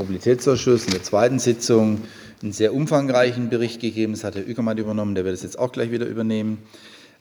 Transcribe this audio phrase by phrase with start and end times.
[0.00, 2.00] Mobilitätsausschuss in der zweiten Sitzung
[2.42, 4.14] einen sehr umfangreichen Bericht gegeben.
[4.14, 6.58] Das hat Herr Ueckermann übernommen, der wird es jetzt auch gleich wieder übernehmen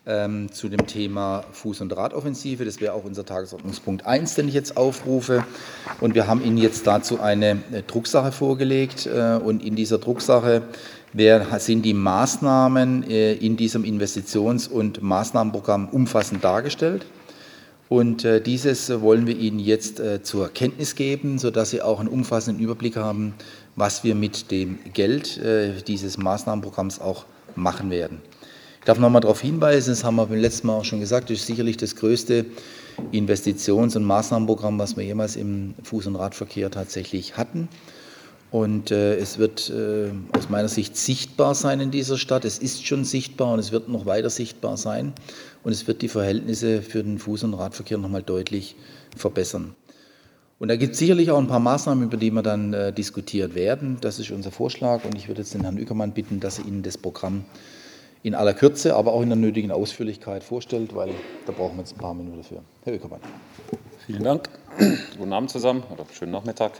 [0.05, 2.63] ähm, zu dem Thema Fuß- und Radoffensive.
[2.63, 5.43] Das wäre auch unser Tagesordnungspunkt 1, den ich jetzt aufrufe.
[5.99, 9.07] Und wir haben Ihnen jetzt dazu eine äh, Drucksache vorgelegt.
[9.07, 10.61] Äh, und in dieser Drucksache
[11.57, 17.05] sind die Maßnahmen äh, in diesem Investitions- und Maßnahmenprogramm umfassend dargestellt.
[17.89, 22.95] Und dieses wollen wir Ihnen jetzt zur Kenntnis geben, sodass Sie auch einen umfassenden Überblick
[22.95, 23.33] haben,
[23.75, 25.41] was wir mit dem Geld
[25.87, 27.25] dieses Maßnahmenprogramms auch
[27.55, 28.21] machen werden.
[28.79, 31.31] Ich darf noch mal darauf hinweisen, das haben wir beim letzten Mal auch schon gesagt,
[31.31, 32.45] das ist sicherlich das größte
[33.11, 37.69] Investitions- und Maßnahmenprogramm, was wir jemals im Fuß- und Radverkehr tatsächlich hatten.
[38.51, 42.45] Und äh, es wird äh, aus meiner Sicht sichtbar sein in dieser Stadt.
[42.45, 45.13] Es ist schon sichtbar und es wird noch weiter sichtbar sein.
[45.63, 48.75] Und es wird die Verhältnisse für den Fuß- und Radverkehr noch mal deutlich
[49.15, 49.75] verbessern.
[50.57, 53.53] Und da gibt es sicherlich auch ein paar Maßnahmen, über die wir dann äh, diskutiert
[53.53, 53.97] werden.
[54.01, 55.05] Das ist unser Vorschlag.
[55.05, 57.45] Und ich würde jetzt den Herrn Ückermann bitten, dass er Ihnen das Programm
[58.23, 61.11] in aller Kürze, aber auch in der nötigen Ausführlichkeit vorstellt, weil
[61.45, 62.61] da brauchen wir jetzt ein paar Minuten dafür.
[62.83, 63.21] Herr Öckermann.
[64.05, 64.49] Vielen Dank.
[65.17, 66.73] Guten Abend zusammen oder schönen Nachmittag.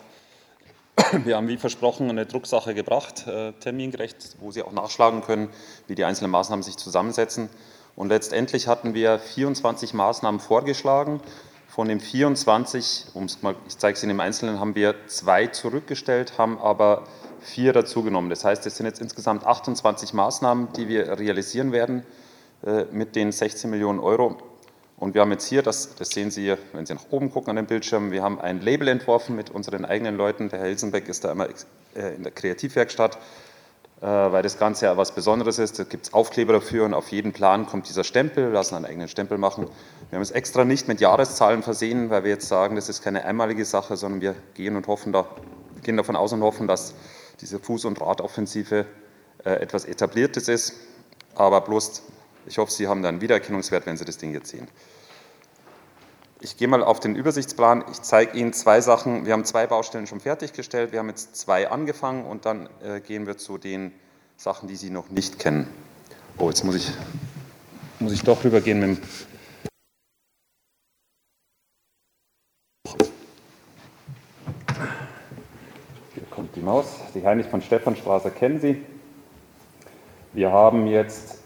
[1.24, 5.50] Wir haben wie versprochen eine Drucksache gebracht, äh, termingerecht, wo Sie auch nachschlagen können,
[5.88, 7.50] wie die einzelnen Maßnahmen sich zusammensetzen.
[7.96, 11.22] Und letztendlich hatten wir 24 Maßnahmen vorgeschlagen.
[11.68, 13.08] Von den 24,
[13.42, 17.04] mal, ich zeige es Ihnen im Einzelnen, haben wir zwei zurückgestellt, haben aber
[17.42, 18.30] vier dazugenommen.
[18.30, 22.04] Das heißt, es sind jetzt insgesamt 28 Maßnahmen, die wir realisieren werden
[22.66, 24.38] äh, mit den 16 Millionen Euro.
[25.00, 27.56] Und wir haben jetzt hier, das, das sehen Sie, wenn Sie nach oben gucken an
[27.56, 30.50] dem Bildschirm, wir haben ein Label entworfen mit unseren eigenen Leuten.
[30.50, 31.48] Der Herr Hilsenbeck ist da immer
[31.96, 33.16] äh, in der Kreativwerkstatt,
[34.02, 35.80] äh, weil das Ganze ja was Besonderes ist.
[35.80, 39.08] Da gibt es Aufkleber dafür und auf jeden Plan kommt dieser Stempel, lassen einen eigenen
[39.08, 39.70] Stempel machen.
[40.10, 43.24] Wir haben es extra nicht mit Jahreszahlen versehen, weil wir jetzt sagen, das ist keine
[43.24, 45.30] einmalige Sache, sondern wir gehen und hoffen da,
[45.82, 46.94] gehen davon aus und hoffen, dass
[47.40, 48.86] diese Fuß- und Radoffensive
[49.46, 50.74] äh, etwas Etabliertes ist.
[51.36, 52.04] Aber bloß,
[52.46, 54.68] ich hoffe, Sie haben da einen Wiedererkennungswert, wenn Sie das Ding jetzt sehen.
[56.42, 57.84] Ich gehe mal auf den Übersichtsplan.
[57.92, 59.26] Ich zeige Ihnen zwei Sachen.
[59.26, 60.92] Wir haben zwei Baustellen schon fertiggestellt.
[60.92, 63.92] Wir haben jetzt zwei angefangen und dann äh, gehen wir zu den
[64.38, 65.68] Sachen, die Sie noch nicht kennen.
[66.38, 66.92] Oh, jetzt muss ich,
[68.00, 69.02] muss ich doch rübergehen mit dem
[76.60, 76.88] die Maus.
[77.16, 78.84] Die Heinrich von Stephanstraße kennen Sie.
[80.34, 81.39] Wir haben jetzt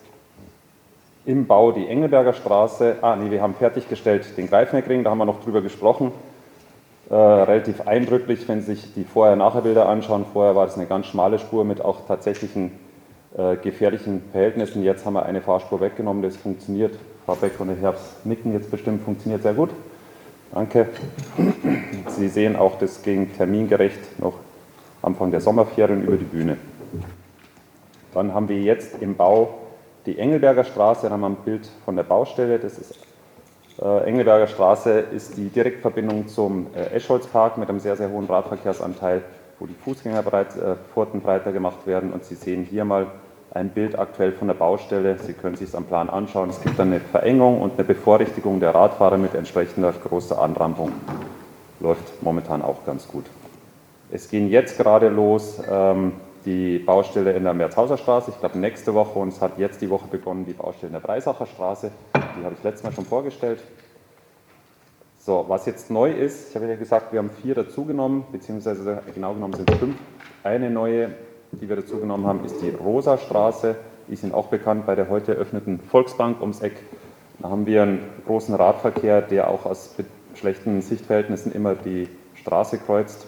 [1.25, 5.25] im Bau die Engelberger Straße, ah nee, wir haben fertiggestellt den Greifneckring, da haben wir
[5.25, 6.11] noch drüber gesprochen.
[7.09, 10.25] Äh, relativ eindrücklich, wenn Sie sich die Vorher-Nachher-Bilder anschauen.
[10.31, 12.71] Vorher war das eine ganz schmale Spur mit auch tatsächlichen
[13.37, 14.83] äh, gefährlichen Verhältnissen.
[14.83, 16.97] Jetzt haben wir eine Fahrspur weggenommen, das funktioniert.
[17.25, 19.69] Frau Beck und Herbst nicken jetzt bestimmt, funktioniert sehr gut.
[20.53, 20.89] Danke.
[22.07, 24.35] Sie sehen auch, das ging termingerecht noch
[25.01, 26.57] Anfang der Sommerferien über die Bühne.
[28.13, 29.62] Dann haben wir jetzt im Bau
[30.05, 32.59] die Engelberger Straße, da haben wir ein Bild von der Baustelle.
[32.59, 32.95] Das ist
[33.81, 39.23] äh, Engelberger Straße ist die Direktverbindung zum äh, Eschholzpark mit einem sehr, sehr hohen Radverkehrsanteil,
[39.59, 42.11] wo die Fußgängerpforten äh, breiter gemacht werden.
[42.13, 43.07] Und Sie sehen hier mal
[43.51, 45.17] ein Bild aktuell von der Baustelle.
[45.19, 46.49] Sie können sich es am Plan anschauen.
[46.49, 50.91] Es gibt eine Verengung und eine Bevorrichtigung der Radfahrer mit entsprechender großer Anrampung.
[51.79, 53.25] Läuft momentan auch ganz gut.
[54.11, 56.13] Es gehen jetzt gerade los ähm,
[56.45, 59.89] die Baustelle in der Merzhauser Straße, ich glaube nächste Woche, und es hat jetzt die
[59.89, 61.91] Woche begonnen die Baustelle in der Breisacher Straße.
[62.15, 63.59] Die habe ich letztes Mal schon vorgestellt.
[65.19, 69.33] So, was jetzt neu ist, ich habe ja gesagt, wir haben vier dazugenommen, beziehungsweise genau
[69.33, 69.95] genommen sind es fünf.
[70.43, 71.11] Eine neue,
[71.53, 73.75] die wir dazugenommen haben, ist die Rosa Straße.
[74.09, 76.75] Die sind auch bekannt bei der heute eröffneten Volksbank ums Eck.
[77.39, 79.95] Da haben wir einen großen Radverkehr, der auch aus
[80.35, 83.25] schlechten Sichtverhältnissen immer die Straße kreuzt.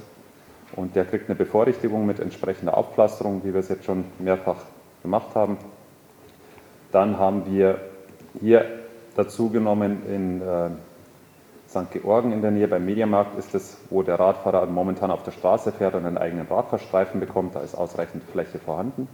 [0.75, 4.57] Und der kriegt eine Bevorrichtigung mit entsprechender Aufpflasterung, wie wir es jetzt schon mehrfach
[5.01, 5.57] gemacht haben.
[6.91, 7.79] Dann haben wir
[8.39, 8.65] hier
[9.15, 10.69] dazu genommen in äh,
[11.69, 11.91] St.
[11.91, 15.71] Georgen in der Nähe beim Mediamarkt ist es, wo der Radfahrer momentan auf der Straße
[15.71, 17.55] fährt und einen eigenen Radfahrstreifen bekommt.
[17.55, 19.07] Da ist ausreichend Fläche vorhanden.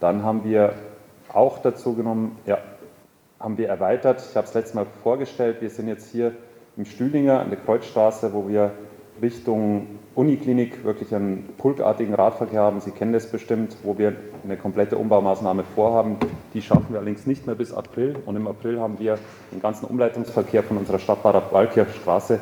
[0.00, 0.74] Dann haben wir
[1.32, 2.58] auch dazu genommen, ja,
[3.38, 4.24] haben wir erweitert.
[4.28, 5.60] Ich habe es letztes Mal vorgestellt.
[5.60, 6.32] Wir sind jetzt hier
[6.76, 8.72] im Stühlinger an der Kreuzstraße, wo wir
[9.20, 12.80] Richtung Uniklinik wirklich einen pulkartigen Radverkehr haben.
[12.80, 16.16] Sie kennen das bestimmt, wo wir eine komplette Umbaumaßnahme vorhaben.
[16.54, 18.16] Die schaffen wir allerdings nicht mehr bis April.
[18.26, 19.18] Und im April haben wir
[19.52, 22.40] den ganzen Umleitungsverkehr von unserer Stadtbahn Walkirchstraße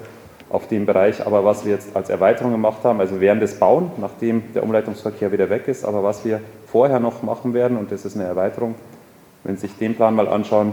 [0.49, 1.27] auf dem Bereich.
[1.27, 5.33] Aber was wir jetzt als Erweiterung gemacht haben, also während des Bauen, nachdem der Umleitungsverkehr
[5.33, 8.75] wieder weg ist, aber was wir vorher noch machen werden, und das ist eine Erweiterung,
[9.45, 10.73] wenn Sie sich den Plan mal anschauen,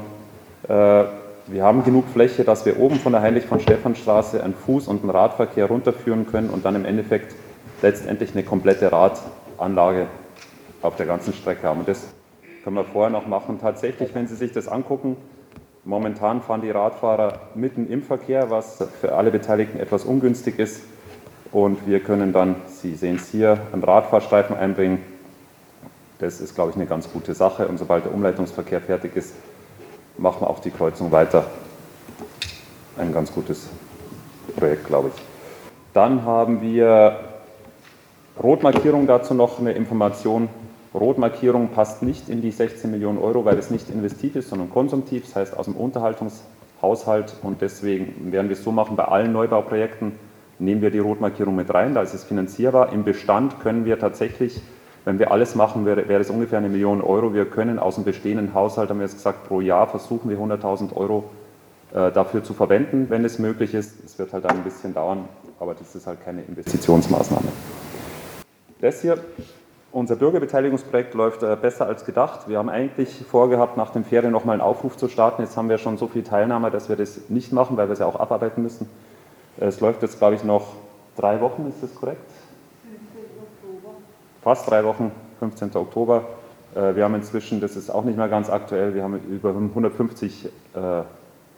[0.68, 1.04] äh,
[1.48, 5.02] wir haben genug Fläche, dass wir oben von der Heinrich von Stephanstraße einen Fuß- und
[5.02, 7.36] einen Radverkehr runterführen können und dann im Endeffekt
[7.82, 10.08] letztendlich eine komplette Radanlage
[10.82, 11.82] auf der ganzen Strecke haben.
[11.82, 12.08] Und das
[12.64, 13.60] können wir vorher noch machen.
[13.60, 15.18] Tatsächlich, wenn Sie sich das angucken,
[15.84, 20.84] momentan fahren die Radfahrer mitten im Verkehr, was für alle Beteiligten etwas ungünstig ist.
[21.52, 25.04] Und wir können dann, Sie sehen es hier, einen Radfahrstreifen einbringen.
[26.20, 27.68] Das ist, glaube ich, eine ganz gute Sache.
[27.68, 29.34] Und sobald der Umleitungsverkehr fertig ist,
[30.18, 31.46] machen wir auch die Kreuzung weiter.
[32.98, 33.70] Ein ganz gutes
[34.56, 35.22] Projekt, glaube ich.
[35.94, 37.20] Dann haben wir
[38.42, 40.50] Rotmarkierung dazu noch eine Information.
[40.94, 45.26] Rotmarkierung passt nicht in die 16 Millionen Euro, weil es nicht investiv ist, sondern konsumtiv,
[45.26, 47.36] das heißt aus dem Unterhaltungshaushalt.
[47.42, 50.14] Und deswegen werden wir es so machen, bei allen Neubauprojekten
[50.60, 52.94] nehmen wir die Rotmarkierung mit rein, da ist es finanzierbar.
[52.94, 54.62] Im Bestand können wir tatsächlich,
[55.06, 57.34] wenn wir alles machen, wäre, wäre es ungefähr eine Million Euro.
[57.34, 60.96] Wir können aus dem bestehenden Haushalt, haben wir jetzt gesagt, pro Jahr versuchen wir 100.000
[60.96, 61.26] Euro
[61.94, 64.04] äh, dafür zu verwenden, wenn es möglich ist.
[64.04, 65.28] Es wird halt ein bisschen dauern,
[65.60, 67.48] aber das ist halt keine Investitionsmaßnahme.
[68.80, 69.18] Das hier,
[69.92, 72.48] unser Bürgerbeteiligungsprojekt läuft äh, besser als gedacht.
[72.48, 75.42] Wir haben eigentlich vorgehabt, nach den Ferien nochmal einen Aufruf zu starten.
[75.42, 78.00] Jetzt haben wir schon so viel Teilnahme, dass wir das nicht machen, weil wir es
[78.00, 78.90] ja auch abarbeiten müssen.
[79.58, 80.74] Es läuft jetzt, glaube ich, noch
[81.16, 82.22] drei Wochen, ist das korrekt?
[84.44, 84.44] 15.
[84.44, 84.56] Oktober.
[84.56, 85.76] Fast drei Wochen, 15.
[85.76, 86.26] Oktober.
[86.76, 90.46] Äh, wir haben inzwischen, das ist auch nicht mehr ganz aktuell, wir haben über 150
[90.46, 91.04] äh,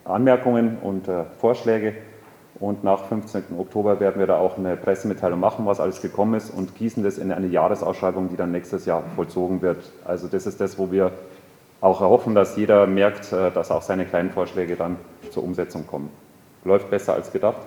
[0.04, 1.08] Anmerkungen und
[1.40, 1.94] Vorschläge.
[2.58, 3.44] Und nach 15.
[3.58, 7.18] Oktober werden wir da auch eine Pressemitteilung machen, was alles gekommen ist und gießen das
[7.18, 9.92] in eine Jahresausschreibung, die dann nächstes Jahr vollzogen wird.
[10.06, 11.10] Also das ist das, wo wir
[11.82, 14.96] auch erhoffen, dass jeder merkt, äh, dass auch seine kleinen Vorschläge dann
[15.30, 16.08] zur Umsetzung kommen.
[16.64, 17.60] Läuft besser als gedacht.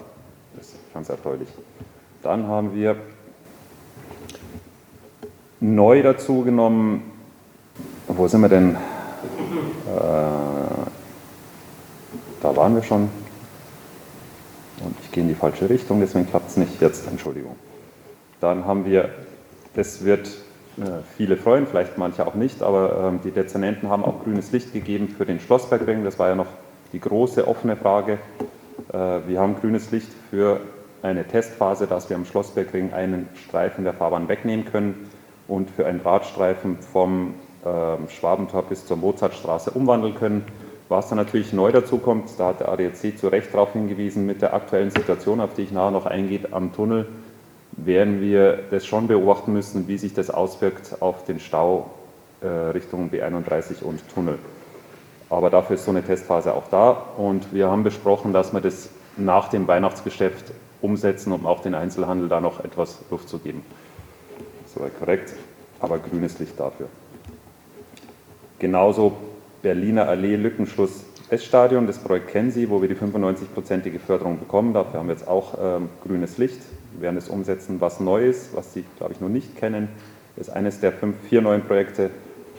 [0.55, 1.49] Das ist ganz erfreulich.
[2.23, 2.95] Dann haben wir
[5.59, 7.11] neu dazu genommen,
[8.07, 8.75] wo sind wir denn?
[8.75, 8.77] Äh,
[12.41, 13.09] da waren wir schon.
[14.83, 17.55] Und ich gehe in die falsche Richtung, deswegen klappt es nicht jetzt, Entschuldigung.
[18.39, 19.09] Dann haben wir,
[19.73, 20.27] das wird
[20.77, 24.71] äh, viele freuen, vielleicht manche auch nicht, aber äh, die Dezernenten haben auch grünes Licht
[24.71, 26.05] gegeben für den Schlossbergring.
[26.05, 26.47] Das war ja noch
[26.93, 28.19] die große offene Frage.
[28.93, 30.61] Äh, wir haben grünes Licht für
[31.01, 35.09] eine Testphase, dass wir am Schlossbergring einen Streifen der Fahrbahn wegnehmen können
[35.49, 37.33] und für einen Radstreifen vom
[37.65, 40.45] ähm, Schwabentor bis zur Mozartstraße umwandeln können.
[40.87, 44.41] Was dann natürlich neu dazu kommt, da hat der ADAC zu Recht darauf hingewiesen, mit
[44.41, 47.07] der aktuellen Situation, auf die ich nachher noch eingehe, am Tunnel,
[47.73, 51.91] werden wir das schon beobachten müssen, wie sich das auswirkt auf den Stau
[52.41, 54.39] äh, Richtung B31 und Tunnel.
[55.29, 58.89] Aber dafür ist so eine Testphase auch da und wir haben besprochen, dass wir das
[59.15, 60.45] nach dem Weihnachtsgeschäft
[60.81, 63.63] umsetzen, um auch den Einzelhandel da noch etwas Luft zu geben.
[64.79, 65.33] Soweit korrekt,
[65.81, 66.87] aber grünes Licht dafür.
[68.59, 69.11] Genauso
[69.61, 71.85] Berliner Allee Lückenschluss S-Stadion.
[71.85, 74.73] Das Projekt kennen Sie, wo wir die 95-prozentige Förderung bekommen.
[74.73, 76.61] Dafür haben wir jetzt auch ähm, grünes Licht.
[76.93, 77.81] Wir werden es umsetzen.
[77.81, 79.89] Was neu ist, was Sie, glaube ich, noch nicht kennen,
[80.37, 82.09] ist eines der fünf, vier neuen Projekte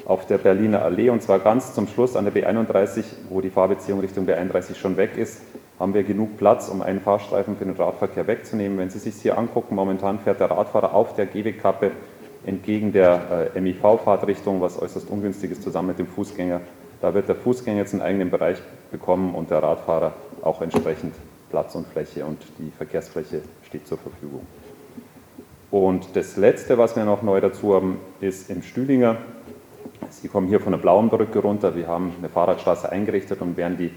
[0.04, 1.08] auf der Berliner Allee.
[1.08, 5.16] Und zwar ganz zum Schluss an der B31, wo die Fahrbeziehung Richtung B31 schon weg
[5.16, 5.40] ist,
[5.78, 8.76] haben wir genug Platz, um einen Fahrstreifen für den Radverkehr wegzunehmen.
[8.76, 11.92] Wenn Sie sich hier angucken, momentan fährt der Radfahrer auf der Gehwegkappe
[12.44, 16.60] entgegen der äh, MIV-Fahrtrichtung, was äußerst ungünstig ist, zusammen mit dem Fußgänger.
[17.00, 18.58] Da wird der Fußgänger jetzt einen eigenen Bereich
[18.90, 21.14] bekommen und der Radfahrer auch entsprechend
[21.50, 24.46] Platz und Fläche und die Verkehrsfläche steht zur Verfügung.
[25.70, 29.16] Und das Letzte, was wir noch neu dazu haben, ist im Stühlinger.
[30.10, 31.76] Sie kommen hier von der Blauen Brücke runter.
[31.76, 33.90] Wir haben eine Fahrradstraße eingerichtet und werden die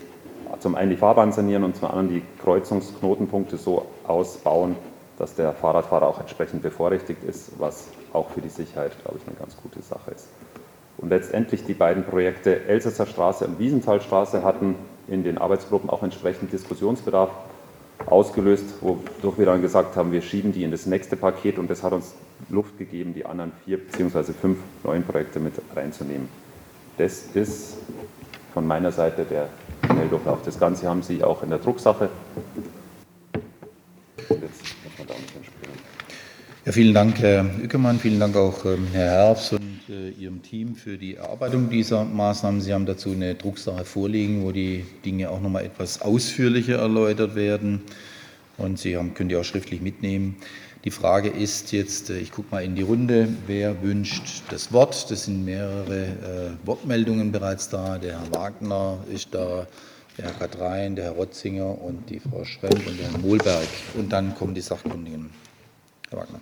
[0.60, 4.76] zum einen die Fahrbahn sanieren und zum anderen die Kreuzungsknotenpunkte so ausbauen,
[5.18, 9.36] dass der Fahrradfahrer auch entsprechend bevorrechtigt ist, was auch für die Sicherheit, glaube ich, eine
[9.36, 10.28] ganz gute Sache ist.
[10.98, 14.76] Und letztendlich die beiden Projekte Elsasser Straße und Wiesenthalstraße hatten
[15.08, 17.32] in den Arbeitsgruppen auch entsprechend Diskussionsbedarf
[18.06, 21.84] ausgelöst, wodurch wir dann gesagt haben, wir schieben die in das nächste Paket und das
[21.84, 22.14] hat uns
[22.50, 24.34] Luft gegeben, die anderen vier bzw.
[24.34, 26.28] fünf neuen Projekte mit reinzunehmen.
[26.98, 27.78] Das ist
[28.54, 29.50] von meiner Seite der
[29.86, 30.40] Schnelldurchlauf.
[30.46, 32.10] Das Ganze haben Sie auch in der Drucksache.
[36.74, 40.98] Vielen Dank, Herr Ückemann, vielen Dank auch ähm, Herr Herbst und äh, Ihrem Team für
[40.98, 42.62] die Erarbeitung dieser Maßnahmen.
[42.62, 47.36] Sie haben dazu eine Drucksache vorliegen, wo die Dinge auch noch mal etwas ausführlicher erläutert
[47.36, 47.84] werden.
[48.58, 50.38] Und Sie haben, können die auch schriftlich mitnehmen.
[50.84, 55.12] Die Frage ist jetzt, äh, ich gucke mal in die Runde, wer wünscht das Wort?
[55.12, 58.00] Das sind mehrere äh, Wortmeldungen bereits da.
[58.00, 59.68] Der Herr Wagner ist da,
[60.18, 63.68] der Herr Katrein, der Herr Rotzinger und die Frau Schremp und der Herr Mohlberg.
[63.96, 65.30] Und dann kommen die Sachkundigen.
[66.10, 66.40] Herr Wagner.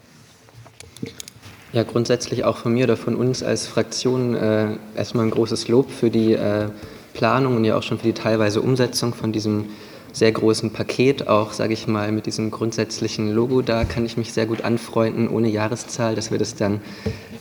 [1.73, 5.89] Ja, grundsätzlich auch von mir oder von uns als Fraktion äh, erstmal ein großes Lob
[5.89, 6.67] für die äh,
[7.13, 9.69] Planung und ja auch schon für die teilweise Umsetzung von diesem
[10.11, 14.33] sehr großen Paket, auch sage ich mal mit diesem grundsätzlichen Logo, da kann ich mich
[14.33, 16.81] sehr gut anfreunden, ohne Jahreszahl, dass wir das dann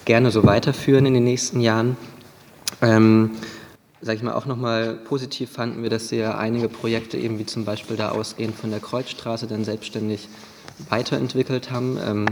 [0.04, 1.96] gerne so weiterführen in den nächsten Jahren.
[2.82, 3.32] Ähm,
[4.00, 7.64] sage ich mal, auch nochmal positiv fanden wir, dass wir einige Projekte eben wie zum
[7.64, 10.28] Beispiel da ausgehend von der Kreuzstraße dann selbstständig
[10.88, 11.98] weiterentwickelt haben.
[12.06, 12.26] Ähm,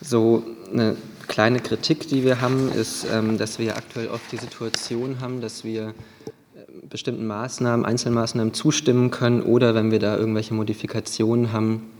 [0.00, 0.96] so eine
[1.28, 5.64] kleine Kritik, die wir haben, ist, ähm, dass wir aktuell oft die Situation haben, dass
[5.64, 5.92] wir äh,
[6.88, 11.90] bestimmten Maßnahmen, Einzelmaßnahmen zustimmen können oder wenn wir da irgendwelche Modifikationen haben,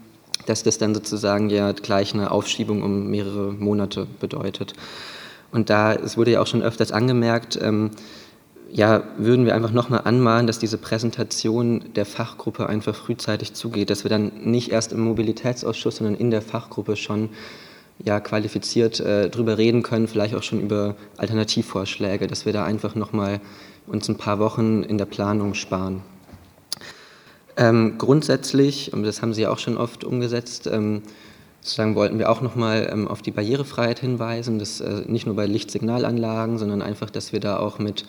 [0.46, 4.74] dass das dann sozusagen ja gleich eine Aufschiebung um mehrere Monate bedeutet.
[5.52, 7.90] Und da, es wurde ja auch schon öfters angemerkt, ähm,
[8.74, 14.04] ja, würden wir einfach nochmal anmahnen, dass diese Präsentation der Fachgruppe einfach frühzeitig zugeht, dass
[14.04, 17.28] wir dann nicht erst im Mobilitätsausschuss, sondern in der Fachgruppe schon
[17.98, 22.94] ja, qualifiziert äh, drüber reden können, vielleicht auch schon über Alternativvorschläge, dass wir da einfach
[22.94, 23.40] nochmal
[23.86, 26.02] uns ein paar Wochen in der Planung sparen.
[27.56, 31.02] Ähm, grundsätzlich, und das haben Sie auch schon oft umgesetzt, ähm,
[31.60, 35.46] sozusagen wollten wir auch nochmal ähm, auf die Barrierefreiheit hinweisen, dass äh, nicht nur bei
[35.46, 38.04] Lichtsignalanlagen, sondern einfach, dass wir da auch mit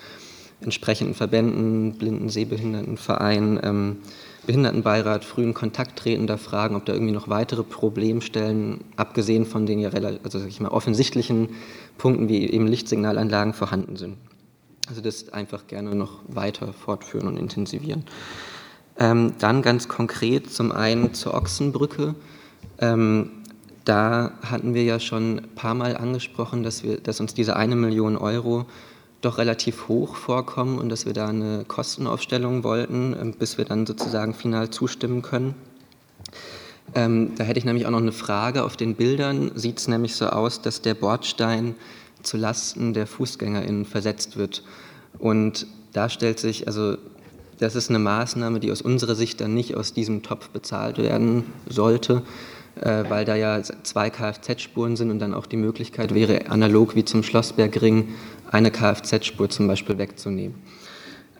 [0.61, 3.97] entsprechenden Verbänden, Blinden, Sehbehindertenvereinen,
[4.45, 9.79] Behindertenbeirat frühen Kontakt treten, da fragen, ob da irgendwie noch weitere Problemstellen, abgesehen von den
[9.79, 11.49] ja also sag ich mal, offensichtlichen
[11.97, 14.17] Punkten wie eben Lichtsignalanlagen vorhanden sind.
[14.87, 18.03] Also das einfach gerne noch weiter fortführen und intensivieren.
[18.97, 22.15] Ähm, dann ganz konkret zum einen zur Ochsenbrücke.
[22.79, 23.31] Ähm,
[23.83, 27.75] da hatten wir ja schon ein paar Mal angesprochen, dass, wir, dass uns diese eine
[27.75, 28.65] Million Euro
[29.25, 33.85] doch relativ hoch vorkommen und dass wir da eine Kostenaufstellung wollten, ähm, bis wir dann
[33.85, 35.55] sozusagen final zustimmen können.
[36.93, 38.63] Ähm, da hätte ich nämlich auch noch eine Frage.
[38.63, 41.75] Auf den Bildern sieht es nämlich so aus, dass der Bordstein
[42.21, 44.63] zu Lasten der FußgängerInnen versetzt wird.
[45.17, 46.97] Und da stellt sich, also
[47.59, 51.45] das ist eine Maßnahme, die aus unserer Sicht dann nicht aus diesem Topf bezahlt werden
[51.67, 52.21] sollte,
[52.81, 57.23] weil da ja zwei Kfz-Spuren sind und dann auch die Möglichkeit wäre, analog wie zum
[57.23, 58.09] Schlossbergring
[58.51, 60.55] eine Kfz-Spur zum Beispiel wegzunehmen.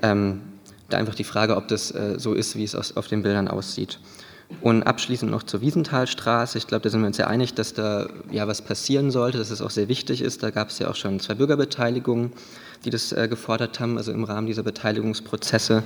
[0.01, 0.41] Ähm,
[0.89, 3.47] da einfach die Frage, ob das äh, so ist, wie es aus, auf den Bildern
[3.47, 3.99] aussieht.
[4.61, 6.57] Und abschließend noch zur Wiesenthalstraße.
[6.57, 9.49] Ich glaube, da sind wir uns ja einig, dass da ja was passieren sollte, dass
[9.49, 10.43] es auch sehr wichtig ist.
[10.43, 12.31] Da gab es ja auch schon zwei Bürgerbeteiligungen,
[12.83, 15.83] die das äh, gefordert haben, also im Rahmen dieser Beteiligungsprozesse.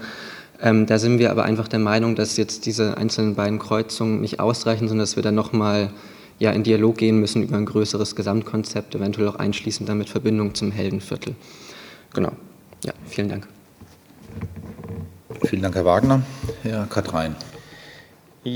[0.61, 4.39] Ähm, da sind wir aber einfach der Meinung, dass jetzt diese einzelnen beiden Kreuzungen nicht
[4.39, 5.91] ausreichen, sondern dass wir da nochmal
[6.37, 10.71] ja, in Dialog gehen müssen über ein größeres Gesamtkonzept, eventuell auch einschließend damit Verbindung zum
[10.71, 11.35] Heldenviertel.
[12.13, 12.31] Genau.
[12.83, 13.47] Ja, vielen Dank.
[15.43, 16.21] Vielen Dank, Herr Wagner.
[16.63, 17.35] Herr Katrein.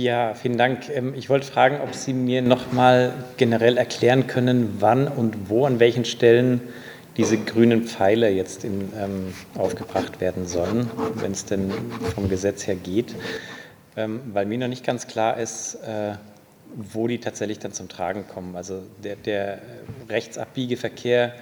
[0.02, 0.90] Ja, vielen Dank.
[0.90, 5.66] Ähm, ich wollte fragen, ob Sie mir noch mal generell erklären können, wann und wo,
[5.66, 6.62] an welchen Stellen
[7.16, 11.72] diese grünen Pfeiler jetzt in, ähm, aufgebracht werden sollen, wenn es denn
[12.16, 13.14] vom Gesetz her geht.
[13.96, 16.14] Ähm, weil mir noch nicht ganz klar ist, äh,
[16.76, 18.56] wo die tatsächlich dann zum Tragen kommen.
[18.56, 19.62] Also der, der
[20.10, 21.34] Rechtsabbiegeverkehr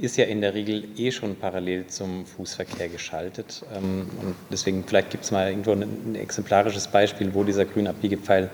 [0.00, 3.62] ist ja in der Regel eh schon parallel zum Fußverkehr geschaltet.
[3.74, 8.50] Ähm, und deswegen vielleicht gibt es mal irgendwo ein, exemplarisches Beispiel, wo dieser grüne Abbiegepfeil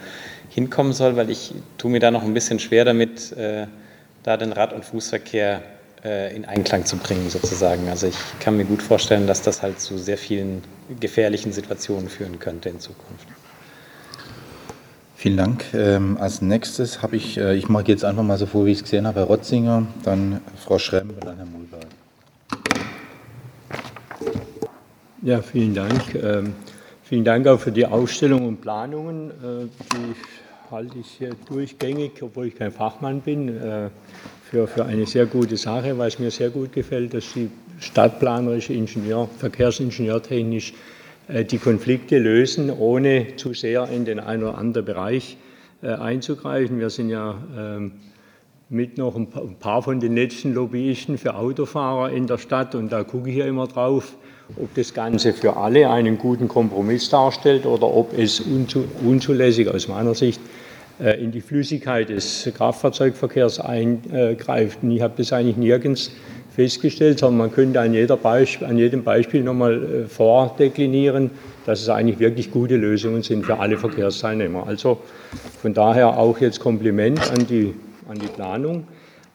[0.51, 3.67] hinkommen soll, weil ich tue mir da noch ein bisschen schwer damit, äh,
[4.23, 5.63] da den Rad- und Fußverkehr
[6.05, 7.89] äh, in Einklang zu bringen sozusagen.
[7.89, 10.63] Also ich kann mir gut vorstellen, dass das halt zu sehr vielen
[11.01, 13.27] gefährlichen Situationen führen könnte in Zukunft.
[15.25, 15.65] Vielen Dank.
[15.73, 18.77] Ähm, als nächstes habe ich, äh, ich mache jetzt einfach mal so vor, wie ich
[18.77, 21.87] es gesehen habe, Herr Rotzinger, dann Frau Schremm und dann Herr Mulberg.
[25.23, 26.15] Ja, vielen Dank.
[26.15, 26.53] Ähm,
[27.03, 29.31] vielen Dank auch für die Ausstellung und Planungen.
[29.31, 30.15] Äh, die
[30.71, 33.89] halte ich durchgängig, obwohl ich kein Fachmann bin, äh,
[34.51, 37.51] für, für eine sehr gute Sache, weil es mir sehr gut gefällt, dass Sie
[37.81, 40.75] stadtplanerische Ingenieur, verkehrsingenieurtechnisch
[41.29, 45.37] die Konflikte lösen, ohne zu sehr in den einen oder anderen Bereich
[45.83, 46.79] äh, einzugreifen.
[46.79, 47.93] Wir sind ja ähm,
[48.71, 49.29] mit noch ein
[49.61, 53.47] paar von den letzten Lobbyisten für Autofahrer in der Stadt und da gucke ich ja
[53.47, 54.17] immer drauf,
[54.57, 60.15] ob das Ganze für alle einen guten Kompromiss darstellt oder ob es unzulässig aus meiner
[60.15, 60.41] Sicht
[61.01, 64.79] äh, in die Flüssigkeit des Kraftfahrzeugverkehrs eingreift.
[64.83, 66.13] Und ich habe das eigentlich nirgends
[66.55, 67.93] festgestellt, sondern man könnte an,
[68.23, 71.33] Beispiel, an jedem Beispiel nochmal äh, vordeklinieren,
[71.67, 74.67] dass es eigentlich wirklich gute Lösungen sind für alle Verkehrsteilnehmer.
[74.67, 74.99] Also
[75.61, 77.75] von daher auch jetzt Kompliment an die,
[78.09, 78.87] an die Planung.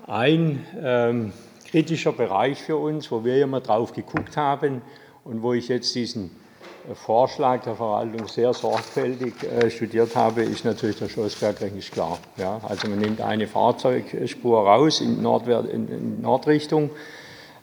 [0.08, 1.34] Ein ähm,
[1.70, 4.82] kritischer Bereich für uns, wo wir mal drauf geguckt haben
[5.26, 6.32] und wo ich jetzt diesen
[6.96, 12.17] Vorschlag der Verwaltung sehr sorgfältig äh, studiert habe, ist natürlich der Schlossbergring, ist klar.
[12.38, 16.89] Ja, also man nimmt eine Fahrzeugspur raus in, Nordwär in, in Nordrichtung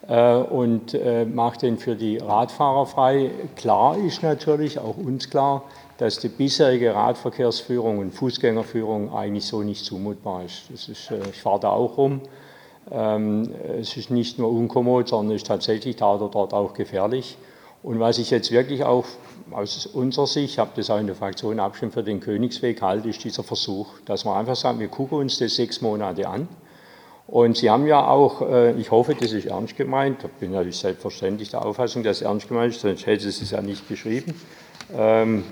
[0.08, 3.30] äh, und äh, macht den für die Radfahrer frei.
[3.56, 5.62] Klar ist natürlich, auch uns klar,
[5.98, 10.64] dass die bisherige Radverkehrsführung und Fußgängerführung eigentlich so nicht zumutbar ist.
[10.72, 12.20] Das ist äh, ich fahre da auch rum.
[12.90, 17.36] Ähm, es ist nicht nur unkommod, sondern es ist tatsächlich da oder dort auch gefährlich.
[17.86, 19.04] Und was ich jetzt wirklich auch
[19.52, 23.08] aus unserer Sicht, ich habe das auch in der Fraktion abgestimmt, für den Königsweg halte,
[23.08, 26.48] ist dieser Versuch, dass man einfach sagt, wir gucken uns das sechs Monate an.
[27.28, 30.78] Und Sie haben ja auch, äh, ich hoffe, das ist ernst gemeint, ich bin natürlich
[30.78, 34.34] selbstverständlich der Auffassung, dass es ernst gemeint ist, sonst hätte Sie es ja nicht geschrieben.
[34.92, 35.44] Ähm,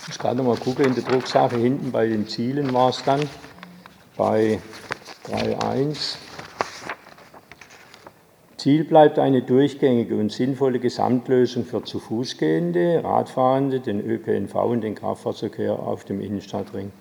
[0.00, 3.04] ich muss gerade noch mal gucken, in der Drucksache hinten bei den Zielen war es
[3.04, 3.20] dann,
[4.16, 4.58] bei
[5.30, 6.16] 3.1.
[8.62, 14.82] Ziel bleibt eine durchgängige und sinnvolle Gesamtlösung für zu Fuß gehende, Radfahrende, den ÖPNV und
[14.82, 16.92] den Kraftfahrverkehr auf dem Innenstadtring.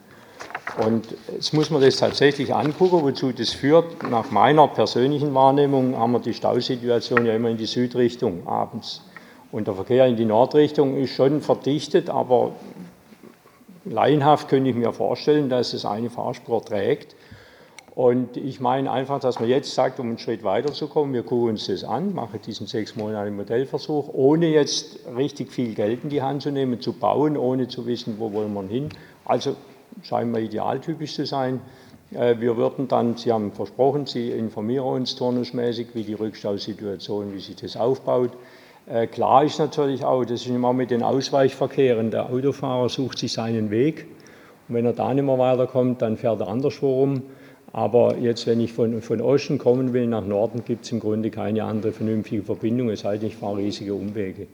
[0.83, 4.09] Und jetzt muss man das tatsächlich angucken, wozu das führt.
[4.09, 9.03] Nach meiner persönlichen Wahrnehmung haben wir die Stausituation ja immer in die Südrichtung abends.
[9.51, 12.53] Und der Verkehr in die Nordrichtung ist schon verdichtet, aber
[13.85, 17.15] laienhaft könnte ich mir vorstellen, dass es eine Fahrspur trägt
[18.01, 21.67] und ich meine einfach, dass man jetzt sagt, um einen Schritt weiterzukommen, wir gucken uns
[21.67, 26.41] das an, machen diesen sechs Monate Modellversuch, ohne jetzt richtig viel Geld in die Hand
[26.41, 28.89] zu nehmen, zu bauen, ohne zu wissen, wo wollen wir hin.
[29.23, 29.55] Also
[30.01, 31.61] scheint mir idealtypisch zu sein.
[32.11, 37.39] Äh, wir würden dann, Sie haben versprochen, Sie informieren uns turnusmäßig, wie die Rückstausituation, wie
[37.39, 38.31] sich das aufbaut.
[38.87, 42.09] Äh, klar ist natürlich auch, das ist immer mit den Ausweichverkehren.
[42.09, 44.07] Der Autofahrer sucht sich seinen Weg
[44.67, 47.21] und wenn er da nicht mehr weiterkommt, dann fährt er anderswo rum.
[47.73, 51.31] Aber jetzt, wenn ich von, von Osten kommen will nach Norden, gibt es im Grunde
[51.31, 54.47] keine andere vernünftige Verbindung, es sei denn, ich fahre riesige Umwege.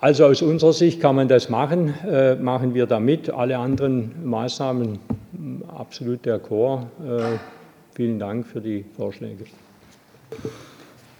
[0.00, 3.30] Also aus unserer Sicht kann man das machen, äh, machen wir damit.
[3.30, 4.98] Alle anderen Maßnahmen
[5.74, 6.90] absolut der Chor.
[7.02, 7.38] Äh,
[7.94, 9.44] vielen Dank für die Vorschläge.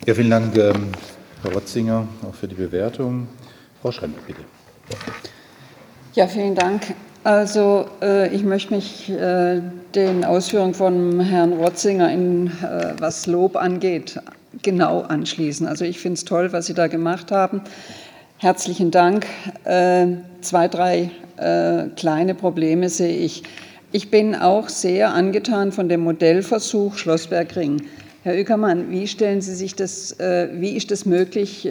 [0.04, 0.88] Ja, vielen Dank, ähm,
[1.42, 3.28] Herr Rotzinger, auch für die Bewertung.
[3.80, 4.40] Frau Schremper, bitte.
[6.14, 6.94] Ja, vielen Dank.
[7.26, 9.60] Also äh, ich möchte mich äh,
[9.96, 14.20] den Ausführungen von Herrn Rotzinger, in, äh, was Lob angeht,
[14.62, 15.66] genau anschließen.
[15.66, 17.62] Also ich finde es toll, was Sie da gemacht haben.
[18.38, 19.26] Herzlichen Dank.
[19.64, 21.10] Zwei, drei
[21.96, 23.42] kleine Probleme sehe ich.
[23.90, 27.82] Ich bin auch sehr angetan von dem Modellversuch Schlossbergring.
[28.22, 31.68] Herr Ueckermann, wie stellen Sie sich das, wie ist das möglich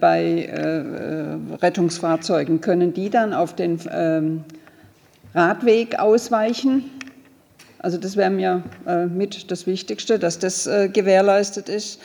[0.00, 0.48] bei
[1.62, 2.60] Rettungsfahrzeugen?
[2.62, 4.44] Können die dann auf den ähm,
[5.36, 6.90] Radweg ausweichen.
[7.78, 12.00] Also das wäre mir äh, mit das Wichtigste, dass das äh, gewährleistet ist.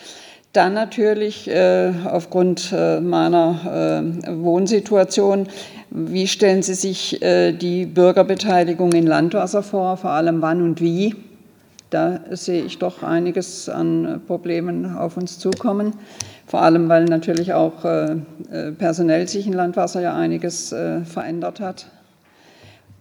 [0.53, 5.47] Dann natürlich äh, aufgrund äh, meiner äh, Wohnsituation,
[5.89, 11.15] wie stellen Sie sich äh, die Bürgerbeteiligung in Landwasser vor, vor allem wann und wie?
[11.89, 15.93] Da sehe ich doch einiges an Problemen auf uns zukommen.
[16.47, 17.83] Vor allem, weil natürlich auch
[18.77, 21.87] personell sich in Landwasser ja einiges verändert hat.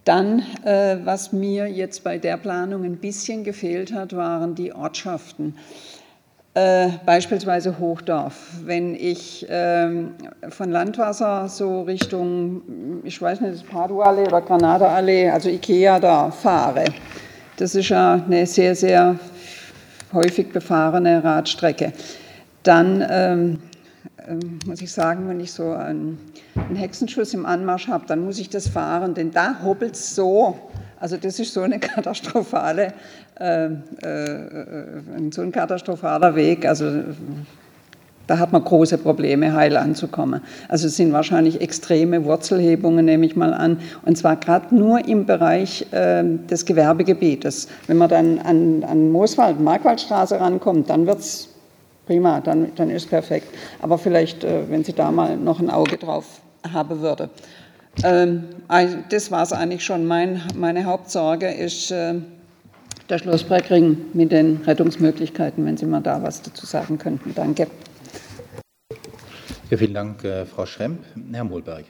[0.03, 5.55] Dann, äh, was mir jetzt bei der Planung ein bisschen gefehlt hat, waren die Ortschaften.
[6.53, 8.35] Äh, beispielsweise Hochdorf.
[8.65, 10.15] Wenn ich ähm,
[10.49, 16.85] von Landwasser so Richtung, ich weiß nicht, Paduallee oder Granada-Allee, also Ikea da fahre,
[17.55, 19.17] das ist ja eine sehr, sehr
[20.11, 21.93] häufig befahrene Radstrecke,
[22.63, 23.59] dann ähm,
[24.65, 26.19] muss ich sagen, wenn ich so einen,
[26.73, 30.57] Hexenschuss im Anmarsch habe, dann muss ich das fahren, denn da hoppelt es so.
[30.99, 32.93] Also das ist so eine katastrophale,
[33.39, 36.65] äh, äh, so ein katastrophaler Weg.
[36.65, 37.03] Also
[38.27, 40.41] da hat man große Probleme, heil anzukommen.
[40.69, 43.79] Also es sind wahrscheinlich extreme Wurzelhebungen, nehme ich mal an.
[44.05, 47.67] Und zwar gerade nur im Bereich äh, des Gewerbegebietes.
[47.87, 51.50] Wenn man dann an, an Mooswald, Markwaldstraße rankommt, dann wird es
[52.11, 53.47] prima, dann, dann ist perfekt.
[53.81, 56.41] Aber vielleicht, äh, wenn sie da mal noch ein Auge drauf
[56.73, 57.29] haben würde.
[58.03, 58.43] Ähm,
[59.09, 60.05] das war es eigentlich schon.
[60.05, 62.15] Mein, meine Hauptsorge ist äh,
[63.09, 67.33] der Schlossbergring mit den Rettungsmöglichkeiten, wenn Sie mal da was dazu sagen könnten.
[67.33, 67.67] Danke.
[69.69, 70.99] Ja, vielen Dank, äh, Frau Schremp.
[71.31, 71.85] Herr Mohlberg.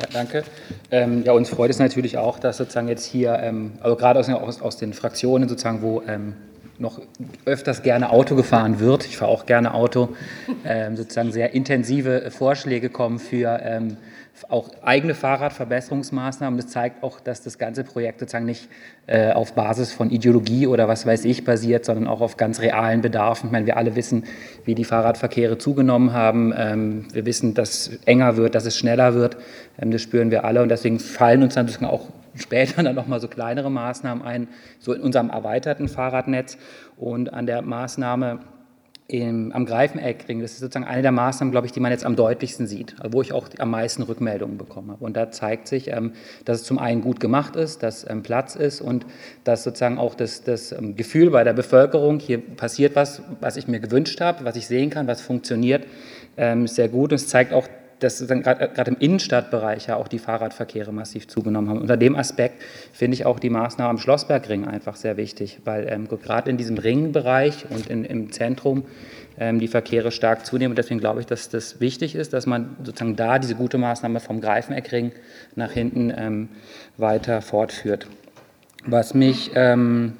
[0.00, 0.42] Ja, danke.
[0.90, 4.28] Ähm, ja, uns freut es natürlich auch, dass sozusagen jetzt hier, ähm, also gerade aus,
[4.28, 6.34] aus, aus, den Fraktionen sozusagen, wo ähm,
[6.78, 7.00] noch
[7.44, 10.10] öfters gerne Auto gefahren wird, ich fahre auch gerne Auto,
[10.64, 13.96] ähm, sozusagen sehr intensive Vorschläge kommen für ähm,
[14.48, 16.58] auch eigene Fahrradverbesserungsmaßnahmen.
[16.58, 18.68] Das zeigt auch, dass das ganze Projekt sozusagen nicht
[19.06, 23.00] äh, auf Basis von Ideologie oder was weiß ich basiert, sondern auch auf ganz realen
[23.00, 23.46] Bedarfen.
[23.46, 24.24] Ich meine, wir alle wissen,
[24.64, 26.52] wie die Fahrradverkehre zugenommen haben.
[26.56, 29.36] Ähm, wir wissen, dass es enger wird, dass es schneller wird.
[29.80, 33.28] Ähm, das spüren wir alle und deswegen fallen uns dann auch später dann nochmal so
[33.28, 36.58] kleinere Maßnahmen ein, so in unserem erweiterten Fahrradnetz.
[36.96, 38.40] Und an der Maßnahme
[39.08, 42.16] im, am Greifeneckring, das ist sozusagen eine der Maßnahmen, glaube ich, die man jetzt am
[42.16, 45.04] deutlichsten sieht, wo ich auch am meisten Rückmeldungen bekommen habe.
[45.04, 46.12] Und da zeigt sich, ähm,
[46.44, 49.06] dass es zum einen gut gemacht ist, dass ähm, Platz ist und
[49.44, 53.68] dass sozusagen auch das, das ähm, Gefühl bei der Bevölkerung, hier passiert was, was ich
[53.68, 55.84] mir gewünscht habe, was ich sehen kann, was funktioniert,
[56.36, 57.12] sehr gut.
[57.12, 57.66] Und es zeigt auch,
[58.00, 61.80] dass gerade im Innenstadtbereich ja auch die Fahrradverkehre massiv zugenommen haben.
[61.80, 66.08] Unter dem Aspekt finde ich auch die Maßnahme am Schlossbergring einfach sehr wichtig, weil ähm,
[66.08, 68.84] gerade in diesem Ringbereich und in, im Zentrum
[69.38, 70.72] ähm, die Verkehre stark zunehmen.
[70.72, 74.20] Und deswegen glaube ich, dass das wichtig ist, dass man sozusagen da diese gute Maßnahme
[74.20, 75.12] vom Greifeneckring
[75.54, 76.48] nach hinten ähm,
[76.96, 78.06] weiter fortführt.
[78.84, 80.14] Was mich, ähm,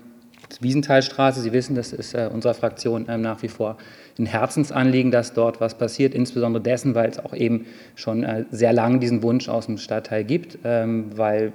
[0.61, 3.77] Wiesenthalstraße, Sie wissen, das ist äh, unserer Fraktion ähm, nach wie vor
[4.19, 8.73] ein Herzensanliegen, dass dort was passiert, insbesondere dessen, weil es auch eben schon äh, sehr
[8.73, 11.53] lange diesen Wunsch aus dem Stadtteil gibt, ähm, weil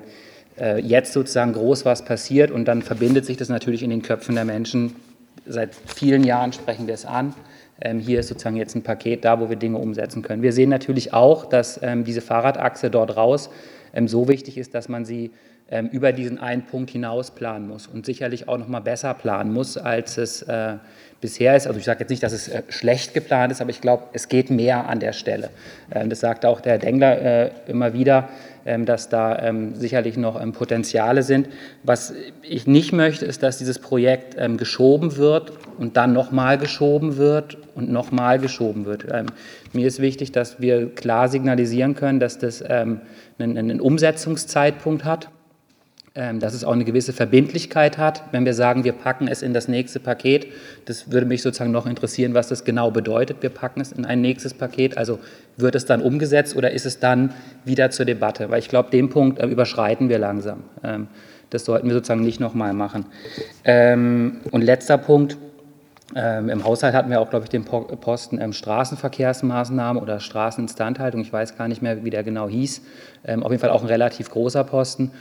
[0.60, 4.36] äh, jetzt sozusagen groß was passiert und dann verbindet sich das natürlich in den Köpfen
[4.36, 4.96] der Menschen.
[5.48, 7.34] Seit vielen Jahren sprechen wir es an.
[7.82, 10.44] Ähm, hier ist sozusagen jetzt ein Paket da, wo wir Dinge umsetzen können.
[10.44, 13.50] Wir sehen natürlich auch, dass ähm, diese Fahrradachse dort raus
[14.06, 15.32] so wichtig ist, dass man sie
[15.92, 19.76] über diesen einen Punkt hinaus planen muss und sicherlich auch noch mal besser planen muss,
[19.76, 20.78] als es äh,
[21.22, 21.68] bisher ist.
[21.68, 24.28] Also ich sage jetzt nicht, dass es äh, schlecht geplant ist, aber ich glaube, es
[24.28, 25.50] geht mehr an der Stelle.
[25.94, 28.28] Ähm, das sagt auch der Herr Dengler äh, immer wieder,
[28.66, 31.48] ähm, dass da ähm, sicherlich noch Potenziale sind.
[31.84, 37.58] Was ich nicht möchte, ist, dass dieses Projekt geschoben wird und dann nochmal geschoben wird
[37.76, 39.06] und nochmal geschoben wird.
[39.74, 45.30] Mir ist wichtig, dass wir klar signalisieren können, dass das einen Umsetzungszeitpunkt hat
[46.14, 49.70] dass es auch eine gewisse Verbindlichkeit hat, wenn wir sagen, wir packen es in das
[49.70, 50.48] nächste Paket.
[50.84, 53.38] Das würde mich sozusagen noch interessieren, was das genau bedeutet.
[53.40, 54.98] Wir packen es in ein nächstes Paket.
[54.98, 55.20] Also
[55.56, 58.50] wird es dann umgesetzt oder ist es dann wieder zur Debatte?
[58.50, 60.64] Weil ich glaube, den Punkt äh, überschreiten wir langsam.
[60.84, 61.08] Ähm,
[61.50, 63.06] das sollten wir sozusagen nicht nochmal machen.
[63.64, 65.38] Ähm, und letzter Punkt.
[66.14, 71.22] Im Haushalt hatten wir auch, glaube ich, den Posten Straßenverkehrsmaßnahmen oder Straßeninstandhaltung.
[71.22, 72.82] Ich weiß gar nicht mehr, wie der genau hieß.
[73.24, 75.12] auf jeden Fall auch ein relativ großer Posten.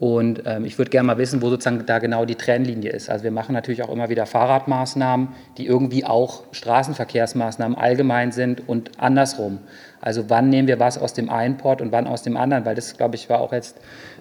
[0.00, 3.10] Und ähm, ich würde gerne mal wissen, wo sozusagen da genau die Trennlinie ist.
[3.10, 8.92] Also wir machen natürlich auch immer wieder Fahrradmaßnahmen, die irgendwie auch Straßenverkehrsmaßnahmen allgemein sind und
[8.98, 9.58] andersrum.
[10.00, 12.64] Also wann nehmen wir was aus dem einen Port und wann aus dem anderen?
[12.64, 13.76] Weil das, glaube ich, war auch jetzt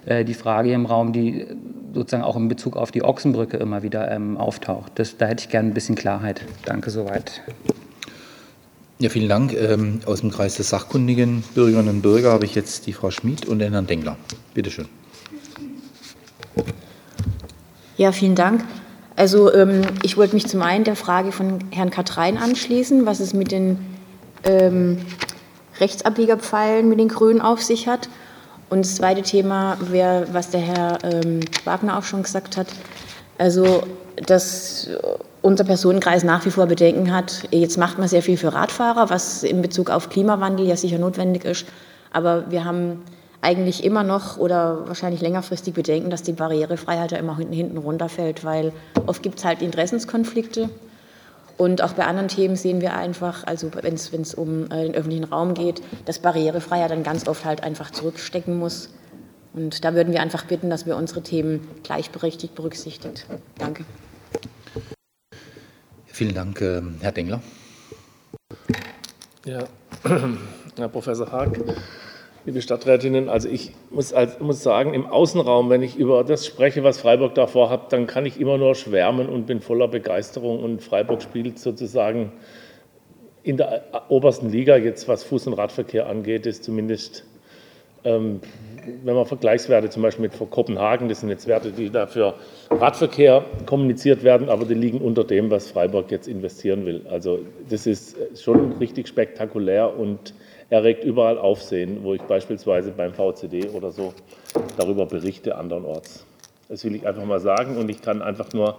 [0.06, 1.48] äh, die Frage im Raum, die
[1.94, 4.92] sozusagen auch in Bezug auf die Ochsenbrücke immer wieder ähm, auftaucht.
[4.96, 6.42] Das, da hätte ich gerne ein bisschen Klarheit.
[6.66, 7.42] Danke soweit.
[9.00, 9.54] Ja, vielen Dank.
[9.54, 13.46] Ähm, aus dem Kreis der sachkundigen Bürgerinnen und Bürger habe ich jetzt die Frau Schmid
[13.46, 14.18] und den Herrn Dengler.
[14.54, 14.90] Bitte schön.
[17.98, 18.64] Ja, vielen Dank.
[19.16, 23.34] Also ähm, ich wollte mich zum einen der Frage von Herrn Katrein anschließen, was es
[23.34, 23.78] mit den
[24.46, 25.00] ähm,
[25.80, 28.10] Rechtsabbiegerpfeilen mit den Grünen auf sich hat.
[28.70, 32.68] Und das zweite Thema wäre, was der Herr ähm, Wagner auch schon gesagt hat,
[33.38, 33.84] also
[34.16, 34.90] dass
[35.42, 39.44] unser Personenkreis nach wie vor Bedenken hat, jetzt macht man sehr viel für Radfahrer, was
[39.44, 41.66] in Bezug auf Klimawandel ja sicher notwendig ist,
[42.12, 43.02] aber wir haben
[43.42, 48.74] eigentlich immer noch oder wahrscheinlich längerfristig bedenken, dass die Barrierefreiheit ja immer hinten runterfällt, weil
[49.06, 50.70] oft gibt es halt Interessenskonflikte.
[51.58, 55.26] Und auch bei anderen Themen sehen wir einfach, also wenn es um äh, den öffentlichen
[55.26, 58.90] Raum geht, dass Barrierefreiheit dann ganz oft halt einfach zurückstecken muss.
[59.54, 63.26] Und da würden wir einfach bitten, dass wir unsere Themen gleichberechtigt berücksichtigt.
[63.58, 63.84] Danke.
[66.06, 67.42] Vielen Dank, äh, Herr Dengler.
[69.46, 69.64] Ja,
[70.78, 71.60] Herr Professor Haag,
[72.50, 76.84] liebe Stadträtinnen, also ich muss, als, muss, sagen, im Außenraum, wenn ich über das spreche,
[76.84, 80.64] was Freiburg davor hat, dann kann ich immer nur schwärmen und bin voller Begeisterung.
[80.64, 82.32] Und Freiburg spielt sozusagen
[83.44, 87.24] in der obersten Liga, jetzt was Fuß- und Radverkehr angeht, ist zumindest,
[88.04, 88.40] ähm,
[89.04, 92.34] wenn man Vergleichswerte zum Beispiel mit Kopenhagen, das sind jetzt Werte, die da für
[92.72, 97.06] Radverkehr kommuniziert werden, aber die liegen unter dem, was Freiburg jetzt investieren will.
[97.12, 100.34] Also das ist schon richtig spektakulär und
[100.70, 104.14] erregt überall Aufsehen, wo ich beispielsweise beim VCD oder so
[104.78, 106.26] darüber berichte andernorts.
[106.68, 108.78] Das will ich einfach mal sagen und ich kann einfach nur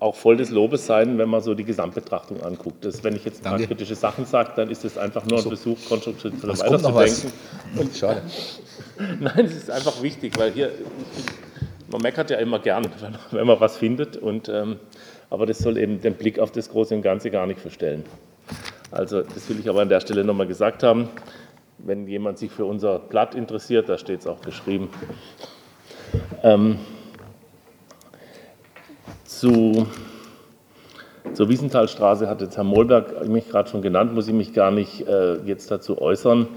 [0.00, 2.84] auch voll des Lobes sein, wenn man so die Gesamtbetrachtung anguckt.
[2.84, 5.76] Das, wenn ich jetzt paar kritische Sachen sage, dann ist das einfach nur ein Versuch,
[5.88, 7.32] konstruktiv weiterzudenken.
[7.76, 8.22] Und, Schade.
[9.20, 10.70] Nein, es ist einfach wichtig, weil hier,
[11.90, 12.86] man meckert ja immer gern,
[13.32, 14.76] wenn man was findet, und, ähm,
[15.30, 18.04] aber das soll eben den Blick auf das Große und Ganze gar nicht verstellen.
[18.90, 21.08] Also das will ich aber an der Stelle nochmal gesagt haben.
[21.78, 24.88] Wenn jemand sich für unser Blatt interessiert, da steht es auch geschrieben.
[26.42, 26.78] Ähm,
[29.24, 29.86] zu,
[31.34, 35.06] zur Wiesenthalstraße hat jetzt Herr Mohlberg mich gerade schon genannt, muss ich mich gar nicht
[35.06, 36.48] äh, jetzt dazu äußern.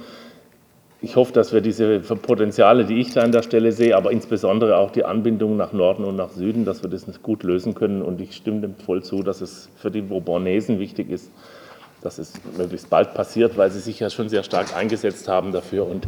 [1.01, 4.77] ich hoffe, dass wir diese Potenziale, die ich da an der Stelle sehe, aber insbesondere
[4.77, 8.01] auch die Anbindung nach Norden und nach Süden, dass wir das gut lösen können.
[8.01, 11.29] Und ich stimme dem voll zu, dass es für die Bourbonesen wichtig ist,
[12.01, 15.87] dass es möglichst bald passiert, weil sie sich ja schon sehr stark eingesetzt haben dafür
[15.87, 16.07] und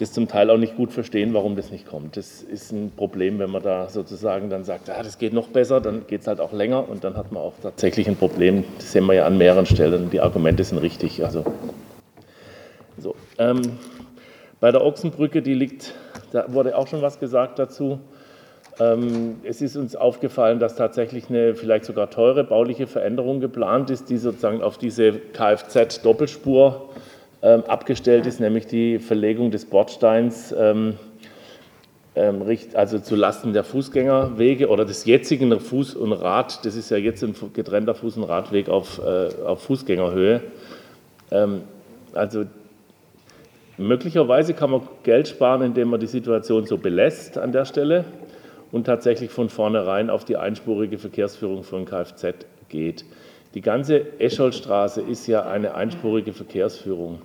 [0.00, 2.16] das zum Teil auch nicht gut verstehen, warum das nicht kommt.
[2.16, 5.80] Das ist ein Problem, wenn man da sozusagen dann sagt, ja, das geht noch besser,
[5.80, 8.64] dann geht es halt auch länger und dann hat man auch tatsächlich ein Problem.
[8.78, 10.08] Das sehen wir ja an mehreren Stellen.
[10.08, 11.22] Die Argumente sind richtig.
[11.22, 11.44] Also
[12.96, 13.14] so.
[13.38, 13.60] Ähm,
[14.58, 15.94] bei der Ochsenbrücke, die liegt,
[16.32, 18.00] da wurde auch schon was gesagt dazu.
[18.80, 24.08] Ähm, es ist uns aufgefallen, dass tatsächlich eine vielleicht sogar teure bauliche Veränderung geplant ist,
[24.08, 26.88] die sozusagen auf diese Kfz-Doppelspur
[27.42, 30.94] ähm, abgestellt ist, nämlich die Verlegung des Bordsteins ähm,
[32.74, 37.22] also zu Lasten der Fußgängerwege oder des jetzigen Fuß- und Rad, das ist ja jetzt
[37.22, 40.42] ein getrennter Fuß- und Radweg auf, äh, auf Fußgängerhöhe.
[42.12, 42.44] Also
[43.80, 48.04] Möglicherweise kann man Geld sparen, indem man die Situation so belässt an der Stelle
[48.72, 53.04] und tatsächlich von vornherein auf die einspurige Verkehrsführung von Kfz geht.
[53.54, 57.20] Die ganze Escholstraße ist ja eine einspurige Verkehrsführung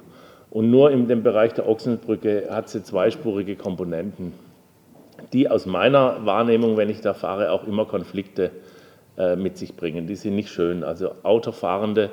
[0.49, 4.33] und nur in dem Bereich der Ochsenbrücke hat sie zweispurige Komponenten,
[5.33, 8.51] die aus meiner Wahrnehmung, wenn ich da fahre, auch immer Konflikte
[9.17, 10.07] äh, mit sich bringen.
[10.07, 10.83] Die sind nicht schön.
[10.83, 12.09] Also Autofahrende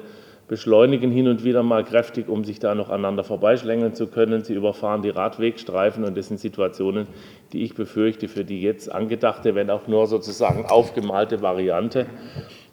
[0.49, 4.45] beschleunigen hin und wieder mal kräftig, um sich da noch aneinander vorbeischlängeln zu können.
[4.45, 7.07] Sie überfahren die Radwegstreifen und das sind Situationen,
[7.53, 12.07] die ich befürchte für die jetzt angedachte, wenn auch nur sozusagen aufgemalte Variante.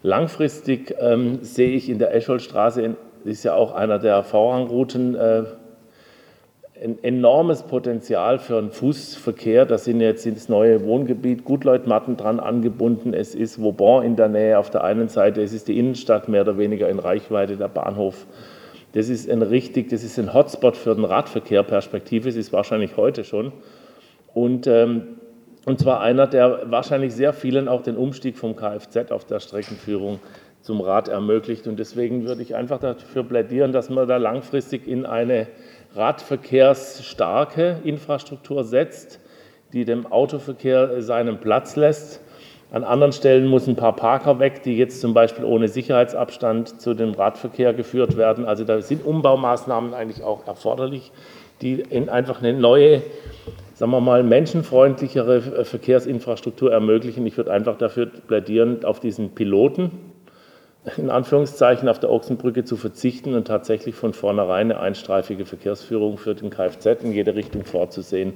[0.02, 5.44] Langfristig ähm, sehe ich in der Escholstraße, ist ja auch einer der Vorrangrouten, äh,
[6.82, 9.66] ein enormes Potenzial für den Fußverkehr.
[9.66, 13.14] Da sind jetzt das neue Wohngebiet Gutleutmatten dran angebunden.
[13.14, 15.42] Es ist Vauban in der Nähe auf der einen Seite.
[15.42, 18.26] Es ist die Innenstadt mehr oder weniger in Reichweite, der Bahnhof.
[18.94, 23.24] Das ist ein richtig, das ist ein Hotspot für den Radverkehr perspektivisch, ist wahrscheinlich heute
[23.24, 23.52] schon.
[24.34, 25.20] Und, ähm,
[25.66, 30.20] und zwar einer, der wahrscheinlich sehr vielen auch den Umstieg vom Kfz auf der Streckenführung
[30.62, 31.68] zum Rad ermöglicht.
[31.68, 35.48] Und deswegen würde ich einfach dafür plädieren, dass man da langfristig in eine
[35.96, 39.20] radverkehrsstarke Infrastruktur setzt,
[39.74, 42.22] die dem Autoverkehr seinen Platz lässt.
[42.72, 46.94] An anderen Stellen muss ein paar Parker weg, die jetzt zum Beispiel ohne Sicherheitsabstand zu
[46.94, 48.46] dem Radverkehr geführt werden.
[48.46, 51.12] Also da sind Umbaumaßnahmen eigentlich auch erforderlich,
[51.62, 53.02] die einfach eine neue,
[53.74, 57.26] sagen wir mal, menschenfreundlichere Verkehrsinfrastruktur ermöglichen.
[57.26, 59.92] Ich würde einfach dafür plädieren, auf diesen Piloten,
[60.98, 66.36] in Anführungszeichen auf der Ochsenbrücke zu verzichten und tatsächlich von vornherein eine einstreifige Verkehrsführung für
[66.36, 68.34] den Kfz in jede Richtung vorzusehen,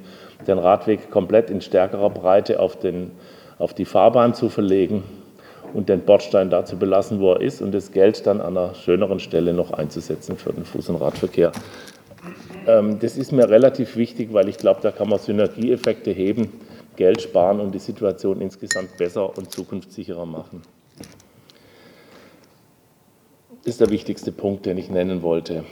[0.48, 3.12] den Radweg komplett in stärkerer Breite auf, den,
[3.60, 5.04] auf die Fahrbahn zu verlegen
[5.74, 8.76] und den Bordstein da zu belassen, wo er ist und das Geld dann an einer
[8.76, 11.52] schöneren Stelle noch einzusetzen für den Fuß- und Radverkehr.
[12.68, 16.52] Ähm, das ist mir relativ wichtig, weil ich glaube, da kann man Synergieeffekte heben,
[16.96, 20.62] Geld sparen und die Situation insgesamt besser und zukunftssicherer machen.
[23.66, 25.64] Ist der wichtigste Punkt, den ich nennen wollte.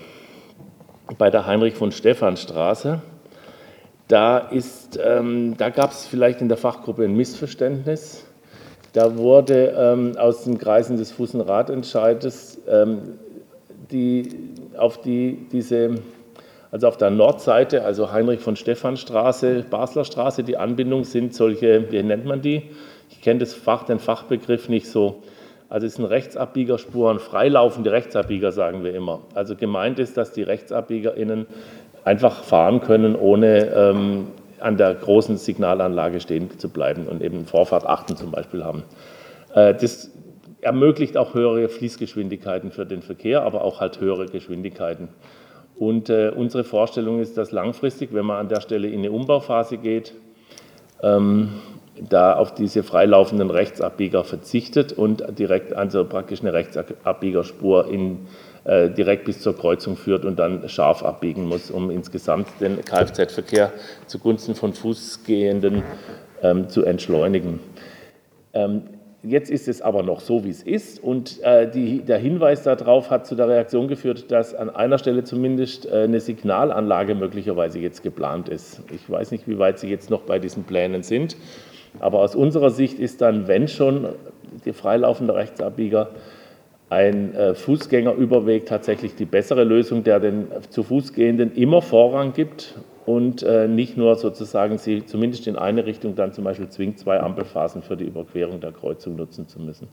[1.18, 3.02] Bei der Heinrich von Stephan Straße,
[4.08, 4.50] da,
[5.04, 8.26] ähm, da gab es vielleicht in der Fachgruppe ein Missverständnis.
[8.94, 13.20] Da wurde ähm, aus den Kreisen des Fuß- und Radentscheides ähm,
[13.92, 15.96] die, auf die, diese,
[16.72, 21.92] also auf der Nordseite, also Heinrich von Stephan Straße, Basler Straße, die Anbindung sind solche,
[21.92, 22.70] wie nennt man die?
[23.10, 25.22] Ich kenne das Fach, den Fachbegriff nicht so.
[25.72, 29.22] Also es sind Rechtsabbiegerspuren, freilaufende Rechtsabbieger, sagen wir immer.
[29.36, 31.48] Also gemeint ist, dass die RechtsabbiegerInnen
[32.04, 34.28] einfach fahren können, ohne ähm,
[34.60, 38.84] an der großen Signalanlage stehen zu bleiben und eben Vorfahrt achten zum Beispiel haben.
[39.56, 40.12] Äh, das
[40.60, 45.08] ermöglicht auch höhere Fließgeschwindigkeiten für den Verkehr, aber auch halt höhere Geschwindigkeiten.
[45.78, 49.78] Und äh, unsere Vorstellung ist, dass langfristig, wenn man an der Stelle in eine Umbauphase
[49.78, 50.16] geht,
[51.02, 51.62] ähm,
[52.00, 58.28] da auf diese freilaufenden Rechtsabbieger verzichtet und direkt, also praktisch eine Rechtsabbiegerspur in,
[58.64, 63.72] äh, direkt bis zur Kreuzung führt und dann scharf abbiegen muss, um insgesamt den Kfz-Verkehr
[64.08, 65.84] zugunsten von Fußgehenden
[66.42, 67.60] ähm, zu entschleunigen.
[68.54, 68.84] Ähm,
[69.24, 71.04] Jetzt ist es aber noch so, wie es ist.
[71.04, 75.24] Und äh, die, der Hinweis darauf hat zu der Reaktion geführt, dass an einer Stelle
[75.24, 78.82] zumindest äh, eine Signalanlage möglicherweise jetzt geplant ist.
[78.92, 81.38] Ich weiß nicht, wie weit Sie jetzt noch bei diesen Plänen sind.
[82.02, 84.10] Aber aus unserer Sicht ist dann, wenn schon
[84.66, 86.10] die freilaufende Rechtsabbieger,
[86.90, 92.76] ein äh, Fußgängerüberweg tatsächlich die bessere Lösung, der den zu Fuß gehenden immer Vorrang gibt
[93.06, 97.22] und äh, nicht nur sozusagen sie zumindest in eine Richtung dann zum Beispiel zwingt, zwei
[97.22, 99.88] Ampelphasen für die Überquerung der Kreuzung nutzen zu müssen.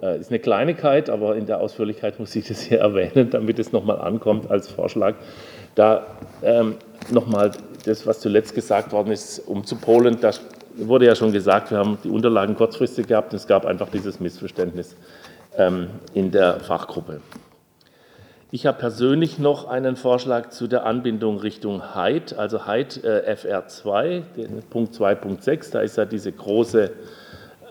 [0.00, 3.72] äh, ist eine Kleinigkeit, aber in der Ausführlichkeit muss ich das hier erwähnen, damit es
[3.72, 5.16] nochmal ankommt als Vorschlag.
[5.74, 6.06] Da
[6.42, 6.76] ähm,
[7.10, 7.50] nochmal
[7.84, 10.18] das, was zuletzt gesagt worden ist, umzupolen.
[10.20, 10.30] Da
[10.76, 14.20] wurde ja schon gesagt, wir haben die Unterlagen kurzfristig gehabt und es gab einfach dieses
[14.20, 14.96] Missverständnis
[15.56, 17.20] ähm, in der Fachgruppe.
[18.50, 24.22] Ich habe persönlich noch einen Vorschlag zu der Anbindung Richtung Heid, also Heid äh, FR2,
[24.68, 25.72] Punkt 2.6.
[25.72, 26.90] Da ist ja diese große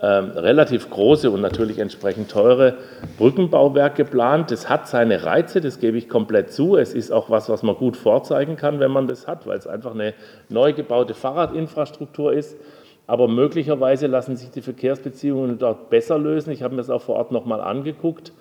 [0.02, 2.74] ähm, relativ große und natürlich entsprechend teure
[3.18, 4.50] Brückenbauwerk geplant.
[4.50, 6.76] Das hat seine Reize, das gebe ich komplett zu.
[6.76, 9.68] Es ist auch was, was man gut vorzeigen kann, wenn man das hat, weil es
[9.68, 10.14] einfach eine
[10.48, 12.56] neu gebaute Fahrradinfrastruktur ist.
[13.06, 16.52] Aber möglicherweise lassen sich die Verkehrsbeziehungen dort besser lösen.
[16.52, 18.32] Ich habe mir das auch vor Ort nochmal angeguckt.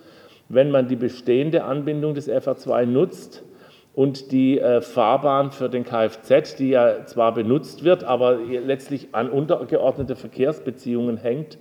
[0.50, 3.44] Wenn man die bestehende Anbindung des FR2 nutzt,
[3.94, 9.30] und die äh, Fahrbahn für den Kfz, die ja zwar benutzt wird, aber letztlich an
[9.30, 11.58] untergeordnete Verkehrsbeziehungen hängt,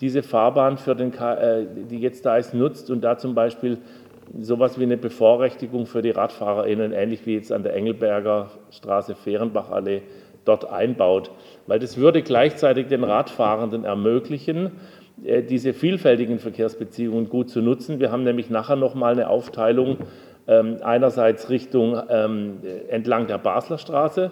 [0.00, 3.78] diese Fahrbahn, für den äh, die jetzt da ist, nutzt und da zum Beispiel
[4.40, 10.02] sowas wie eine Bevorrechtigung für die RadfahrerInnen, ähnlich wie jetzt an der Engelberger Straße, Fehrenbachallee,
[10.44, 11.30] dort einbaut.
[11.66, 14.72] Weil das würde gleichzeitig den Radfahrenden ermöglichen,
[15.24, 18.00] äh, diese vielfältigen Verkehrsbeziehungen gut zu nutzen.
[18.00, 19.98] Wir haben nämlich nachher nochmal eine Aufteilung
[20.46, 24.30] ähm, einerseits Richtung ähm, entlang der Basler Straße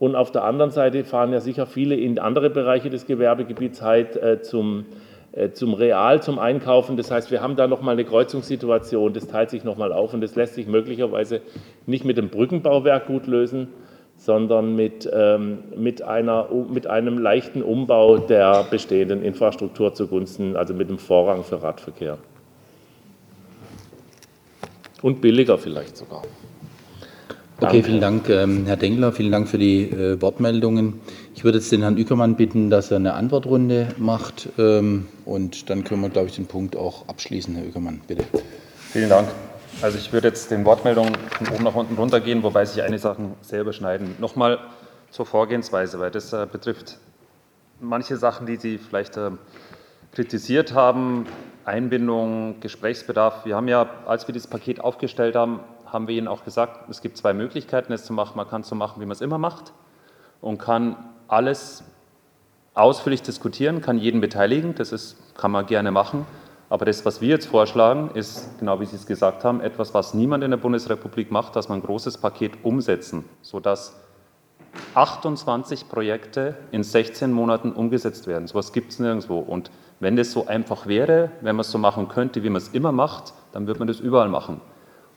[0.00, 4.16] und auf der anderen Seite fahren ja sicher viele in andere Bereiche des Gewerbegebiets halt
[4.16, 4.86] äh, zum,
[5.32, 6.96] äh, zum Real, zum Einkaufen.
[6.96, 10.36] Das heißt, wir haben da nochmal eine Kreuzungssituation, das teilt sich nochmal auf und das
[10.36, 11.42] lässt sich möglicherweise
[11.84, 13.68] nicht mit dem Brückenbauwerk gut lösen,
[14.20, 20.90] sondern mit, ähm, mit, einer, mit einem leichten Umbau der bestehenden Infrastruktur zugunsten, also mit
[20.90, 22.18] dem Vorrang für Radverkehr.
[25.00, 26.22] Und billiger vielleicht sogar.
[27.60, 27.76] Danke.
[27.78, 29.12] Okay, vielen Dank, ähm, Herr Dengler.
[29.12, 31.00] Vielen Dank für die äh, Wortmeldungen.
[31.34, 34.50] Ich würde jetzt den Herrn Ückermann bitten, dass er eine Antwortrunde macht.
[34.58, 37.54] Ähm, und dann können wir, glaube ich, den Punkt auch abschließen.
[37.54, 38.24] Herr Ückermann, bitte.
[38.92, 39.28] Vielen Dank.
[39.82, 43.34] Also ich würde jetzt den Wortmeldungen von oben nach unten runtergehen, wobei sich einige Sachen
[43.40, 44.14] sehr überschneiden.
[44.18, 44.58] Nochmal
[45.10, 46.98] zur Vorgehensweise, weil das äh, betrifft
[47.80, 49.30] manche Sachen, die Sie vielleicht äh,
[50.12, 51.26] kritisiert haben,
[51.64, 53.46] Einbindung, Gesprächsbedarf.
[53.46, 57.00] Wir haben ja, als wir dieses Paket aufgestellt haben, haben wir Ihnen auch gesagt, es
[57.00, 58.36] gibt zwei Möglichkeiten, es zu machen.
[58.36, 59.72] Man kann es so machen, wie man es immer macht
[60.40, 61.84] und kann alles
[62.74, 66.26] ausführlich diskutieren, kann jeden beteiligen, das ist, kann man gerne machen.
[66.70, 70.14] Aber das, was wir jetzt vorschlagen, ist, genau wie Sie es gesagt haben, etwas, was
[70.14, 73.96] niemand in der Bundesrepublik macht, dass man ein großes Paket umsetzen, sodass
[74.94, 78.46] 28 Projekte in 16 Monaten umgesetzt werden.
[78.46, 79.40] So etwas gibt es nirgendwo.
[79.40, 82.68] Und wenn das so einfach wäre, wenn man es so machen könnte, wie man es
[82.68, 84.60] immer macht, dann würde man das überall machen.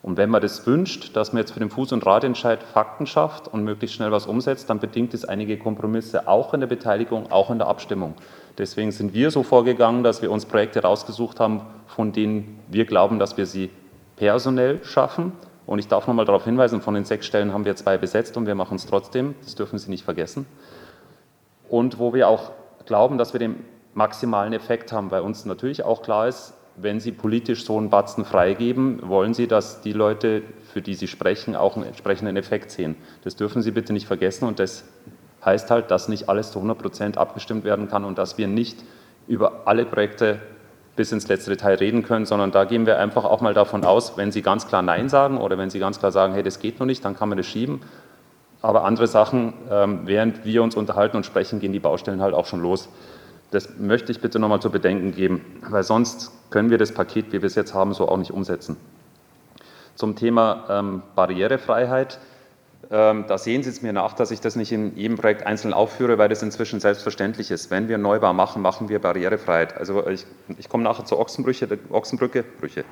[0.01, 3.47] Und wenn man das wünscht, dass man jetzt für den Fuß- und Radentscheid Fakten schafft
[3.47, 7.51] und möglichst schnell was umsetzt, dann bedingt es einige Kompromisse, auch in der Beteiligung, auch
[7.51, 8.15] in der Abstimmung.
[8.57, 13.19] Deswegen sind wir so vorgegangen, dass wir uns Projekte rausgesucht haben, von denen wir glauben,
[13.19, 13.69] dass wir sie
[14.15, 15.33] personell schaffen.
[15.65, 18.37] Und ich darf noch mal darauf hinweisen, von den sechs Stellen haben wir zwei besetzt
[18.37, 19.33] und wir machen es trotzdem.
[19.43, 20.45] Das dürfen Sie nicht vergessen.
[21.69, 22.51] Und wo wir auch
[22.85, 23.63] glauben, dass wir den
[23.93, 28.25] maximalen Effekt haben, weil uns natürlich auch klar ist, wenn Sie politisch so einen Batzen
[28.25, 32.95] freigeben, wollen Sie, dass die Leute, für die Sie sprechen, auch einen entsprechenden Effekt sehen.
[33.23, 34.85] Das dürfen Sie bitte nicht vergessen und das
[35.45, 38.83] heißt halt, dass nicht alles zu 100 Prozent abgestimmt werden kann und dass wir nicht
[39.27, 40.39] über alle Projekte
[40.95, 44.17] bis ins letzte Detail reden können, sondern da gehen wir einfach auch mal davon aus,
[44.17, 46.79] wenn Sie ganz klar Nein sagen oder wenn Sie ganz klar sagen, hey, das geht
[46.79, 47.81] noch nicht, dann kann man das schieben.
[48.61, 52.45] Aber andere Sachen, ähm, während wir uns unterhalten und sprechen, gehen die Baustellen halt auch
[52.45, 52.89] schon los.
[53.51, 57.41] Das möchte ich bitte nochmal zu bedenken geben, weil sonst können wir das Paket, wie
[57.41, 58.77] wir es jetzt haben, so auch nicht umsetzen.
[59.95, 62.19] Zum Thema ähm, Barrierefreiheit.
[62.91, 65.73] Ähm, da sehen Sie es mir nach, dass ich das nicht in jedem Projekt einzeln
[65.73, 67.71] aufführe, weil das inzwischen selbstverständlich ist.
[67.71, 69.77] Wenn wir Neubau machen, machen wir Barrierefreiheit.
[69.77, 70.25] Also ich,
[70.57, 72.83] ich komme nachher zur Ochsenbrücke, Ochsenbrücke, Brüche,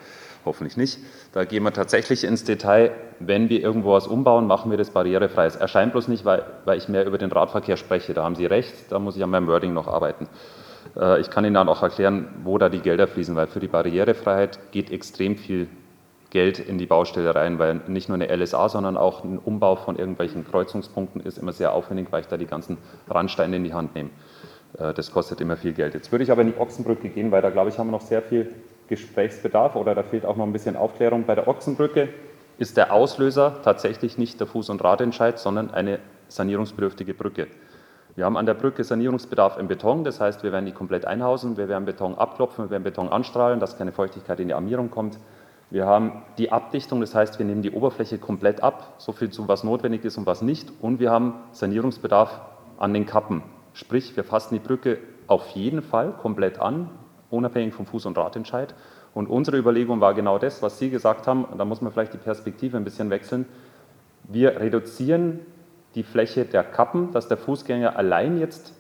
[0.45, 0.99] hoffentlich nicht.
[1.33, 2.91] Da gehen wir tatsächlich ins Detail.
[3.19, 5.45] Wenn wir irgendwo was umbauen, machen wir das barrierefrei.
[5.45, 8.13] Es erscheint bloß nicht, weil, weil ich mehr über den Radverkehr spreche.
[8.13, 10.29] Da haben Sie recht, da muss ich an meinem Wording noch arbeiten.
[10.95, 13.67] Äh, ich kann Ihnen dann auch erklären, wo da die Gelder fließen, weil für die
[13.67, 15.67] Barrierefreiheit geht extrem viel
[16.31, 19.97] Geld in die Baustelle rein, weil nicht nur eine LSA, sondern auch ein Umbau von
[19.97, 23.93] irgendwelchen Kreuzungspunkten ist immer sehr aufwendig, weil ich da die ganzen Randsteine in die Hand
[23.93, 24.09] nehme.
[24.79, 25.93] Äh, das kostet immer viel Geld.
[25.93, 28.01] Jetzt würde ich aber in die Ochsenbrücke gehen, weil da glaube ich, haben wir noch
[28.01, 28.51] sehr viel
[28.87, 31.25] Gesprächsbedarf oder da fehlt auch noch ein bisschen Aufklärung.
[31.25, 32.09] Bei der Ochsenbrücke
[32.57, 35.99] ist der Auslöser tatsächlich nicht der Fuß- und Radentscheid, sondern eine
[36.29, 37.47] sanierungsbedürftige Brücke.
[38.15, 41.55] Wir haben an der Brücke Sanierungsbedarf im Beton, das heißt, wir werden die komplett einhausen,
[41.55, 45.17] wir werden Beton abklopfen, wir werden Beton anstrahlen, dass keine Feuchtigkeit in die Armierung kommt.
[45.71, 49.47] Wir haben die Abdichtung, das heißt, wir nehmen die Oberfläche komplett ab, so viel zu
[49.47, 50.69] was notwendig ist und was nicht.
[50.81, 52.41] Und wir haben Sanierungsbedarf
[52.77, 53.41] an den Kappen.
[53.73, 56.89] Sprich, wir fassen die Brücke auf jeden Fall komplett an,
[57.29, 58.75] unabhängig vom Fuß- und Radentscheid.
[59.13, 62.17] Und unsere Überlegung war genau das, was Sie gesagt haben, da muss man vielleicht die
[62.17, 63.45] Perspektive ein bisschen wechseln.
[64.23, 65.39] Wir reduzieren
[65.95, 68.73] die Fläche der Kappen, dass der Fußgänger allein jetzt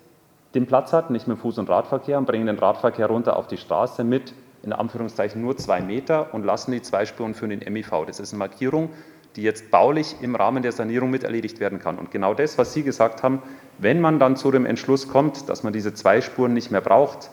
[0.55, 3.57] den Platz hat, nicht mit Fuß- und Radverkehr und bringen den Radverkehr runter auf die
[3.57, 4.33] Straße mit
[4.63, 8.05] in Anführungszeichen nur zwei Meter und lassen die zwei Spuren für den MIV.
[8.05, 8.89] Das ist eine Markierung,
[9.35, 11.97] die jetzt baulich im Rahmen der Sanierung mit erledigt werden kann.
[11.97, 13.41] Und genau das, was Sie gesagt haben,
[13.77, 17.31] wenn man dann zu dem Entschluss kommt, dass man diese zwei Spuren nicht mehr braucht,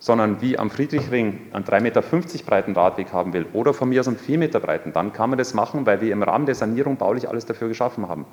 [0.00, 2.02] sondern wie am Friedrichring einen 3,50 Meter
[2.46, 5.38] breiten Radweg haben will oder von mir aus einen 4 Meter breiten, dann kann man
[5.38, 8.24] das machen, weil wir im Rahmen der Sanierung baulich alles dafür geschaffen haben.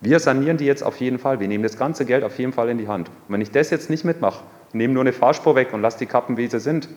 [0.00, 1.40] Wir sanieren die jetzt auf jeden Fall.
[1.40, 3.08] Wir nehmen das ganze Geld auf jeden Fall in die Hand.
[3.08, 4.42] Und wenn ich das jetzt nicht mitmache,
[4.72, 6.88] nehme nur eine Fahrspur weg und lasse die Kappen, wie sie sind,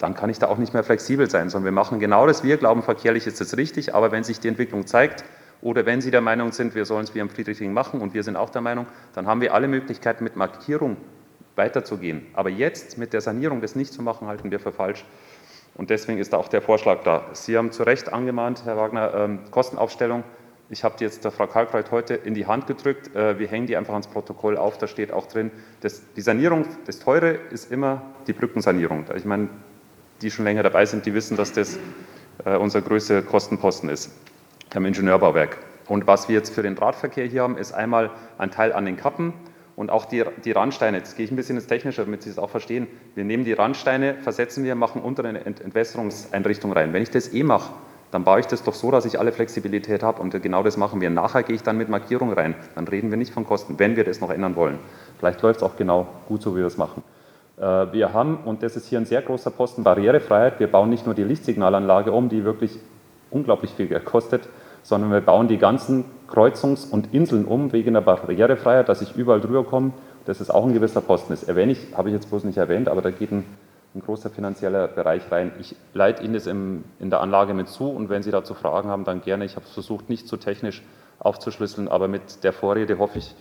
[0.00, 2.42] dann kann ich da auch nicht mehr flexibel sein, sondern wir machen genau das.
[2.42, 5.24] Wir glauben, verkehrlich ist es richtig, aber wenn sich die Entwicklung zeigt
[5.60, 8.22] oder wenn Sie der Meinung sind, wir sollen es wie am Friedrichring machen und wir
[8.22, 10.96] sind auch der Meinung, dann haben wir alle Möglichkeiten mit Markierung
[11.54, 12.26] weiterzugehen.
[12.32, 15.04] Aber jetzt mit der Sanierung das nicht zu machen, halten wir für falsch.
[15.74, 17.26] Und deswegen ist auch der Vorschlag da.
[17.32, 20.24] Sie haben zu Recht angemahnt, Herr Wagner, ähm, Kostenaufstellung.
[20.70, 23.14] Ich habe die jetzt der Frau Kalkreuth heute in die Hand gedrückt.
[23.14, 24.78] Äh, wir hängen die einfach ans Protokoll auf.
[24.78, 25.50] Da steht auch drin,
[25.82, 29.04] dass die Sanierung, das Teure ist immer die Brückensanierung.
[29.14, 29.50] Ich meine,
[30.22, 31.78] die schon länger dabei sind, die wissen, dass das
[32.44, 34.10] äh, unser größter Kostenposten ist
[34.74, 35.58] am Ingenieurbauwerk.
[35.88, 38.96] Und was wir jetzt für den Radverkehr hier haben, ist einmal ein Teil an den
[38.96, 39.32] Kappen,
[39.80, 42.38] und auch die, die Randsteine, jetzt gehe ich ein bisschen ins Technische, damit Sie es
[42.38, 42.86] auch verstehen.
[43.14, 46.92] Wir nehmen die Randsteine, versetzen wir, machen unter eine Entwässerungseinrichtung rein.
[46.92, 47.72] Wenn ich das eh mache,
[48.10, 50.20] dann baue ich das doch so, dass ich alle Flexibilität habe.
[50.20, 51.08] Und genau das machen wir.
[51.08, 52.56] Nachher gehe ich dann mit Markierung rein.
[52.74, 54.78] Dann reden wir nicht von Kosten, wenn wir das noch ändern wollen.
[55.18, 57.02] Vielleicht läuft es auch genau gut so, wie wir es machen.
[57.60, 60.58] Äh, wir haben, und das ist hier ein sehr großer Posten, Barrierefreiheit.
[60.58, 62.78] Wir bauen nicht nur die Lichtsignalanlage um, die wirklich
[63.30, 64.48] unglaublich viel Geld kostet,
[64.82, 69.40] sondern wir bauen die ganzen Kreuzungs- und Inseln um wegen der Barrierefreiheit, dass ich überall
[69.40, 69.92] drüber komme.
[70.24, 71.32] Das ist auch ein gewisser Posten.
[71.32, 73.44] Das erwähne ich, habe ich jetzt bloß nicht erwähnt, aber da geht ein,
[73.94, 75.52] ein großer finanzieller Bereich rein.
[75.60, 78.88] Ich leite Ihnen das im, in der Anlage mit zu und wenn Sie dazu Fragen
[78.88, 79.44] haben, dann gerne.
[79.44, 80.82] Ich habe es versucht, nicht zu technisch
[81.18, 83.34] aufzuschlüsseln, aber mit der Vorrede hoffe ich,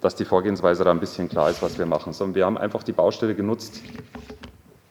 [0.00, 2.12] dass die Vorgehensweise da ein bisschen klar ist, was wir machen.
[2.12, 3.82] Sondern wir haben einfach die Baustelle genutzt,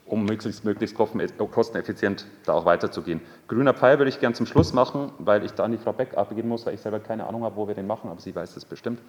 [0.06, 3.22] um möglichst, möglichst kosteneffizient da auch weiterzugehen.
[3.48, 6.18] Grüner Pfeil würde ich gern zum Schluss machen, weil ich da an die Frau Beck
[6.18, 8.56] abgeben muss, weil ich selber keine Ahnung habe, wo wir den machen, aber sie weiß
[8.56, 9.00] es bestimmt.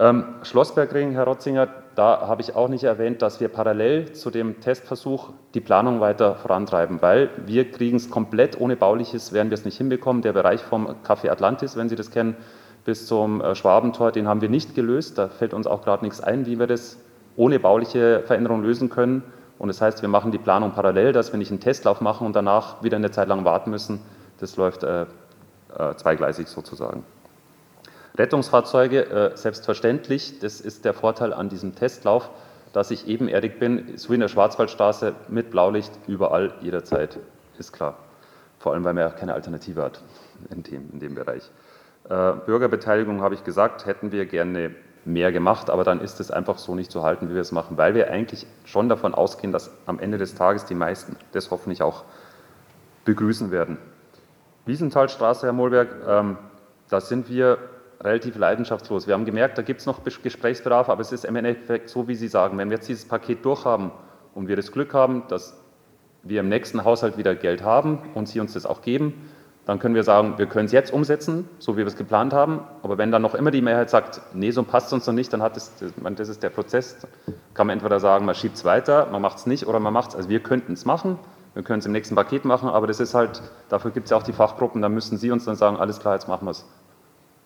[0.00, 4.60] Ähm, Schlossbergring, Herr Rotzinger, da habe ich auch nicht erwähnt, dass wir parallel zu dem
[4.60, 9.64] Testversuch die Planung weiter vorantreiben, weil wir kriegen es komplett ohne Bauliches, werden wir es
[9.64, 10.22] nicht hinbekommen.
[10.22, 12.36] Der Bereich vom Café Atlantis, wenn Sie das kennen,
[12.84, 15.18] bis zum äh, Schwabentor, den haben wir nicht gelöst.
[15.18, 16.98] Da fällt uns auch gerade nichts ein, wie wir das
[17.36, 19.22] ohne bauliche Veränderung lösen können.
[19.58, 22.34] Und das heißt, wir machen die Planung parallel, dass wir nicht einen Testlauf machen und
[22.34, 24.00] danach wieder eine Zeit lang warten müssen.
[24.38, 27.04] Das läuft äh, äh, zweigleisig sozusagen.
[28.16, 32.30] Rettungsfahrzeuge, äh, selbstverständlich, das ist der Vorteil an diesem Testlauf,
[32.72, 37.18] dass ich ebenerdig bin, so wie in der Schwarzwaldstraße mit Blaulicht überall, jederzeit,
[37.58, 37.96] ist klar.
[38.58, 40.02] Vor allem, weil man ja keine Alternative hat
[40.50, 41.42] in dem, in dem Bereich.
[42.08, 46.58] Äh, Bürgerbeteiligung habe ich gesagt, hätten wir gerne mehr gemacht, aber dann ist es einfach
[46.58, 49.70] so nicht zu halten, wie wir es machen, weil wir eigentlich schon davon ausgehen, dass
[49.86, 52.04] am Ende des Tages die meisten das hoffentlich auch
[53.04, 53.78] begrüßen werden.
[54.66, 56.36] Wiesenthalstraße, Herr Mohlberg, ähm,
[56.90, 57.58] da sind wir
[58.00, 59.06] relativ leidenschaftslos.
[59.06, 62.14] Wir haben gemerkt, da gibt es noch Gesprächsbedarf, aber es ist im Endeffekt so, wie
[62.14, 63.90] Sie sagen, wenn wir jetzt dieses Paket durchhaben
[64.34, 65.58] und wir das Glück haben, dass
[66.22, 69.28] wir im nächsten Haushalt wieder Geld haben und Sie uns das auch geben,
[69.68, 72.60] dann können wir sagen, wir können es jetzt umsetzen, so wie wir es geplant haben.
[72.82, 75.30] Aber wenn dann noch immer die Mehrheit sagt, nee, so passt es uns noch nicht,
[75.30, 75.72] dann hat es,
[76.16, 77.06] das ist der Prozess,
[77.52, 80.08] kann man entweder sagen, man schiebt es weiter, man macht es nicht oder man macht
[80.08, 80.16] es.
[80.16, 81.18] Also wir könnten es machen,
[81.52, 84.16] wir können es im nächsten Paket machen, aber das ist halt, dafür gibt es ja
[84.16, 86.64] auch die Fachgruppen, da müssen Sie uns dann sagen, alles klar, jetzt machen wir es.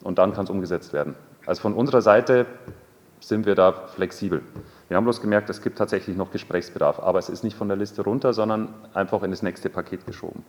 [0.05, 1.17] Und dann kann es umgesetzt werden.
[1.47, 2.47] Also von unserer Seite
[3.19, 4.43] sind wir da flexibel.
[4.87, 7.77] Wir haben bloß gemerkt, es gibt tatsächlich noch Gesprächsbedarf, aber es ist nicht von der
[7.77, 10.45] Liste runter, sondern einfach in das nächste Paket geschoben.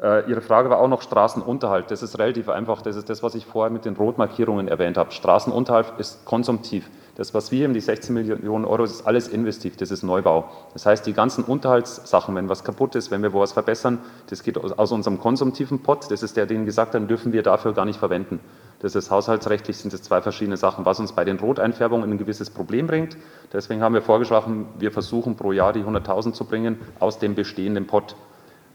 [0.00, 1.90] Äh, Ihre Frage war auch noch Straßenunterhalt.
[1.90, 2.82] Das ist relativ einfach.
[2.82, 5.10] Das ist das, was ich vorher mit den Rotmarkierungen erwähnt habe.
[5.10, 6.88] Straßenunterhalt ist konsumtiv.
[7.16, 9.76] Das, was wir haben, die 16 Millionen Euro, ist alles investiv.
[9.76, 10.48] Das ist Neubau.
[10.72, 13.98] Das heißt, die ganzen Unterhaltssachen, wenn was kaputt ist, wenn wir wo was verbessern,
[14.30, 16.08] das geht aus unserem konsumtiven Pot.
[16.12, 18.38] Das ist der, den gesagt haben, dürfen wir dafür gar nicht verwenden.
[18.78, 22.50] Das ist haushaltsrechtlich, sind es zwei verschiedene Sachen, was uns bei den Roteinfärbungen ein gewisses
[22.50, 23.16] Problem bringt.
[23.52, 27.88] Deswegen haben wir vorgeschlagen, wir versuchen pro Jahr die 100.000 zu bringen aus dem bestehenden
[27.88, 28.14] Pot.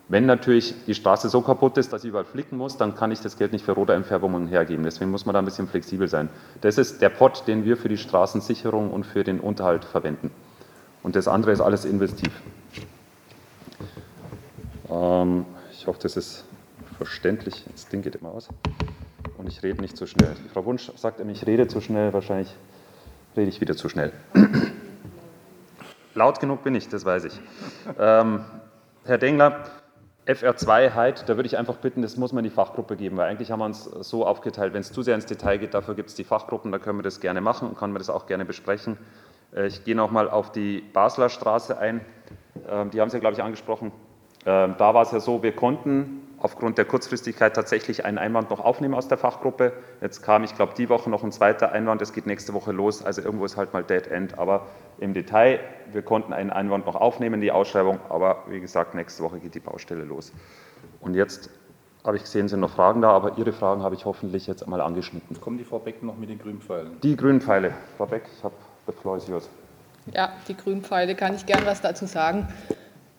[0.09, 3.21] Wenn natürlich die Straße so kaputt ist, dass ich überall flicken muss, dann kann ich
[3.21, 4.83] das Geld nicht für rote Einfärbungen hergeben.
[4.83, 6.29] Deswegen muss man da ein bisschen flexibel sein.
[6.61, 10.31] Das ist der Pot, den wir für die Straßensicherung und für den Unterhalt verwenden.
[11.03, 12.31] Und das andere ist alles investiv.
[14.89, 16.45] Ähm, ich hoffe, das ist
[16.97, 17.63] verständlich.
[17.71, 18.49] Das Ding geht immer aus.
[19.37, 20.35] Und ich rede nicht zu schnell.
[20.53, 22.13] Frau Wunsch sagt immer, ich rede zu schnell.
[22.13, 22.53] Wahrscheinlich
[23.35, 24.11] rede ich wieder zu schnell.
[26.13, 27.39] Laut genug bin ich, das weiß ich.
[27.97, 28.45] Ähm,
[29.05, 29.65] Herr Dengler,
[30.25, 33.29] FR2 Height, da würde ich einfach bitten, das muss man in die Fachgruppe geben, weil
[33.29, 36.09] eigentlich haben wir uns so aufgeteilt, wenn es zu sehr ins Detail geht, dafür gibt
[36.09, 38.45] es die Fachgruppen, da können wir das gerne machen und können wir das auch gerne
[38.45, 38.97] besprechen.
[39.53, 42.01] Äh, ich gehe nochmal auf die Basler Straße ein,
[42.69, 43.91] ähm, die haben Sie, glaube ich, angesprochen.
[44.45, 48.59] Ähm, da war es ja so, wir konnten aufgrund der Kurzfristigkeit tatsächlich einen Einwand noch
[48.59, 49.71] aufnehmen aus der Fachgruppe.
[50.01, 53.03] Jetzt kam, ich glaube, die Woche noch ein zweiter Einwand, es geht nächste Woche los,
[53.03, 54.37] also irgendwo ist halt mal Dead End.
[54.37, 54.67] Aber
[54.99, 59.39] im Detail, wir konnten einen Einwand noch aufnehmen, die Ausschreibung, aber wie gesagt, nächste Woche
[59.39, 60.33] geht die Baustelle los.
[60.99, 61.49] Und jetzt
[62.03, 64.81] habe ich gesehen, sind noch Fragen da, aber Ihre Fragen habe ich hoffentlich jetzt einmal
[64.81, 65.39] angeschnitten.
[65.39, 66.99] Kommt die Frau Beck noch mit den grünen Pfeilen?
[67.01, 67.73] Die grünen Pfeile.
[67.95, 68.53] Frau Beck, ich habe
[68.85, 69.49] the floor is yours.
[70.13, 72.49] Ja, die grünen Pfeile, kann ich gern was dazu sagen.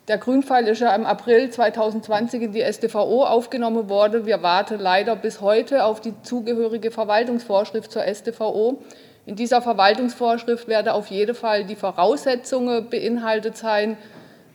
[0.07, 4.27] Der Grünpfeil ist ja im April 2020 in die StVO aufgenommen worden.
[4.27, 8.83] Wir warten leider bis heute auf die zugehörige Verwaltungsvorschrift zur StVO.
[9.25, 13.97] In dieser Verwaltungsvorschrift werden auf jeden Fall die Voraussetzungen beinhaltet sein,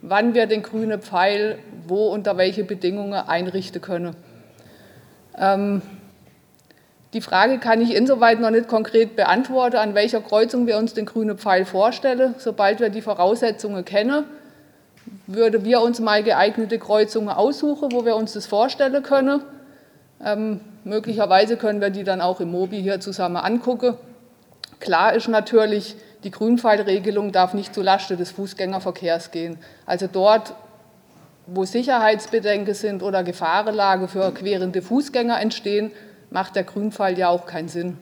[0.03, 4.15] wann wir den grünen Pfeil wo unter welche Bedingungen einrichten können.
[5.35, 5.81] Ähm,
[7.13, 11.07] die Frage kann ich insoweit noch nicht konkret beantworten, an welcher Kreuzung wir uns den
[11.07, 12.35] grünen Pfeil vorstellen.
[12.37, 14.25] Sobald wir die Voraussetzungen kennen,
[15.31, 19.41] würden wir uns mal geeignete Kreuzungen aussuchen, wo wir uns das vorstellen können.
[20.25, 23.93] Ähm, möglicherweise können wir die dann auch im Mobi hier zusammen angucken.
[24.79, 29.59] Klar ist natürlich, die Grünpfeilregelung darf nicht zulasten des Fußgängerverkehrs gehen.
[29.85, 30.55] Also dort,
[31.45, 35.91] wo Sicherheitsbedenken sind oder Gefahrenlage für querende Fußgänger entstehen,
[36.31, 37.97] macht der Grünpfeil ja auch keinen Sinn.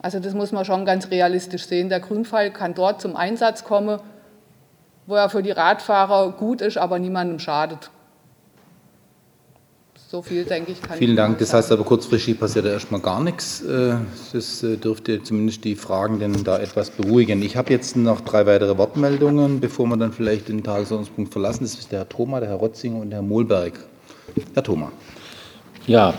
[0.00, 1.88] Also das muss man schon ganz realistisch sehen.
[1.88, 3.98] Der Grünpfeil kann dort zum Einsatz kommen,
[5.06, 7.90] wo er für die Radfahrer gut ist, aber niemandem schadet.
[10.08, 11.38] So viel, denke ich, kann Vielen ich Dank.
[11.38, 13.62] Das heißt aber kurzfristig passiert ja erstmal gar nichts.
[13.62, 13.96] Äh,
[14.32, 17.42] Das äh, dürfte zumindest die Fragenden da etwas beruhigen.
[17.42, 21.64] Ich habe jetzt noch drei weitere Wortmeldungen, bevor wir dann vielleicht den Tagesordnungspunkt verlassen.
[21.64, 23.72] Das ist der Herr Thoma, der Herr Rotzinger und der Herr Mohlberg.
[24.54, 24.92] Herr Thoma.
[25.88, 26.14] Ja,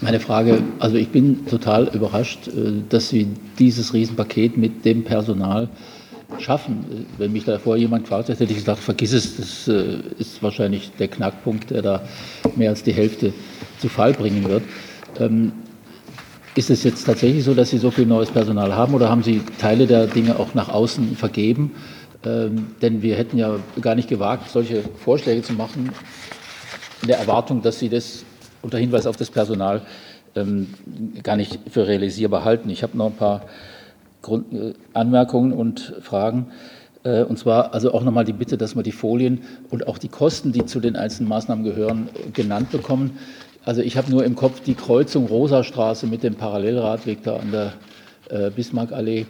[0.00, 3.28] meine Frage, also ich bin total überrascht, äh, dass Sie
[3.58, 5.68] dieses Riesenpaket mit dem Personal
[6.38, 7.06] schaffen.
[7.18, 10.90] Wenn mich davor jemand gefragt hätte, hätte ich gesagt, vergiss es, das äh, ist wahrscheinlich
[10.98, 12.02] der Knackpunkt, der da
[12.56, 13.32] mehr als die Hälfte
[13.78, 14.62] zu Fall bringen wird.
[15.18, 15.52] Ähm,
[16.54, 19.42] Ist es jetzt tatsächlich so, dass Sie so viel neues Personal haben oder haben Sie
[19.58, 21.72] Teile der Dinge auch nach außen vergeben?
[22.24, 25.90] Ähm, Denn wir hätten ja gar nicht gewagt, solche Vorschläge zu machen,
[27.02, 28.24] in der Erwartung, dass Sie das
[28.62, 29.82] unter Hinweis auf das Personal
[30.34, 30.68] ähm,
[31.22, 32.68] gar nicht für realisierbar halten.
[32.70, 33.42] Ich habe noch ein paar
[34.26, 36.48] Grund, äh, Anmerkungen und Fragen.
[37.04, 40.08] Äh, und zwar also auch nochmal die Bitte, dass wir die Folien und auch die
[40.08, 43.18] Kosten, die zu den einzelnen Maßnahmen gehören, genannt bekommen.
[43.64, 47.72] Also ich habe nur im Kopf die Kreuzung Rosastraße mit dem Parallelradweg da an der
[48.28, 49.26] äh, Bismarckallee,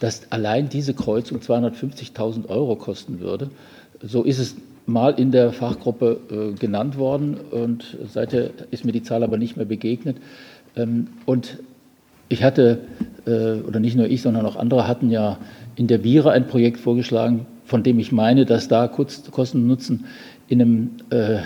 [0.00, 3.50] dass allein diese Kreuzung 250.000 Euro kosten würde.
[4.00, 9.22] So ist es mal in der Fachgruppe genannt worden und seither ist mir die Zahl
[9.22, 10.16] aber nicht mehr begegnet.
[10.76, 11.58] Ähm, und
[12.28, 12.80] ich hatte,
[13.26, 15.38] äh, oder nicht nur ich, sondern auch andere hatten ja
[15.76, 20.06] in der Vira ein Projekt vorgeschlagen, von dem ich meine, dass da Kosten und Nutzen
[20.48, 21.38] in einem, äh,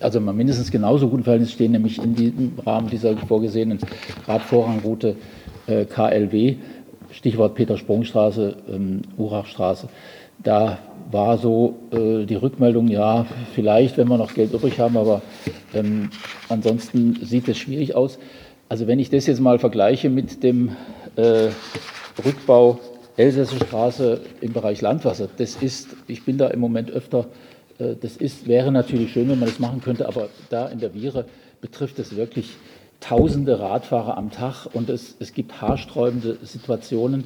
[0.00, 3.78] also mal mindestens genauso guten Verhältnis stehen, nämlich in diesem Rahmen dieser vorgesehenen
[4.26, 5.16] Radvorrangroute
[5.66, 6.56] äh, KLW,
[7.10, 9.88] Stichwort Peter-Sprung-Straße, ähm, Urachstraße.
[10.42, 10.78] Da
[11.10, 15.22] war so äh, die Rückmeldung, ja, vielleicht, wenn wir noch Geld übrig haben, aber
[15.74, 16.10] ähm,
[16.48, 18.18] ansonsten sieht es schwierig aus.
[18.72, 20.70] Also wenn ich das jetzt mal vergleiche mit dem
[21.16, 21.50] äh,
[22.24, 22.80] Rückbau
[23.18, 27.26] Elsässer Straße im Bereich Landwasser, das ist, ich bin da im Moment öfter,
[27.78, 30.94] äh, das ist, wäre natürlich schön, wenn man das machen könnte, aber da in der
[30.94, 31.26] Viere
[31.60, 32.56] betrifft es wirklich
[33.00, 37.24] tausende Radfahrer am Tag und es, es gibt haarsträubende Situationen.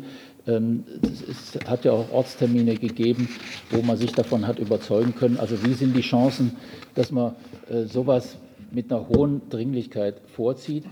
[0.48, 0.82] Ähm,
[1.30, 3.28] Es hat ja auch Ortstermine gegeben,
[3.70, 5.38] wo man sich davon hat überzeugen können.
[5.38, 6.56] Also wie sind die Chancen,
[6.96, 7.36] dass man
[7.70, 8.36] äh, sowas
[8.72, 10.84] mit einer hohen Dringlichkeit vorzieht,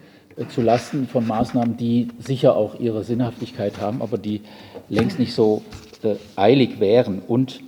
[0.48, 4.42] zu Lasten von Maßnahmen, die sicher auch ihre Sinnhaftigkeit haben, aber die
[4.88, 5.62] längst nicht so
[6.02, 7.20] äh, eilig wären.
[7.20, 7.60] Und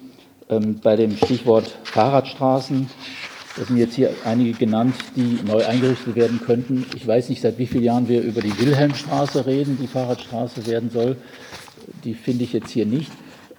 [0.49, 2.89] ähm, bei dem Stichwort Fahrradstraßen,
[3.57, 6.87] da sind jetzt hier einige genannt, die neu eingerichtet werden könnten.
[6.95, 10.91] Ich weiß nicht, seit wie vielen Jahren wir über die Wilhelmstraße reden, die Fahrradstraße werden
[10.91, 11.17] soll.
[12.05, 13.11] Die finde ich jetzt hier nicht.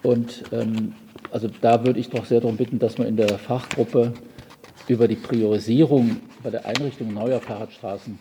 [0.03, 0.93] Und ähm,
[1.31, 4.13] also da würde ich doch sehr darum bitten, dass man in der Fachgruppe
[4.87, 8.19] über die Priorisierung bei der Einrichtung neuer Fahrradstraßen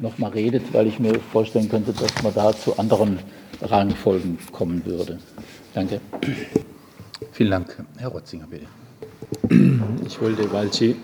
[0.00, 3.18] noch mal redet, weil ich mir vorstellen könnte, dass man da zu anderen
[3.62, 5.18] Rangfolgen kommen würde.
[5.74, 6.00] Danke.
[7.32, 7.84] Vielen Dank.
[7.98, 8.66] Herr Rotzinger, bitte.
[10.06, 10.96] Ich wollte, weil Sie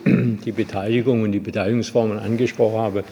[0.45, 3.05] die Beteiligung und die Beteiligungsformen angesprochen haben,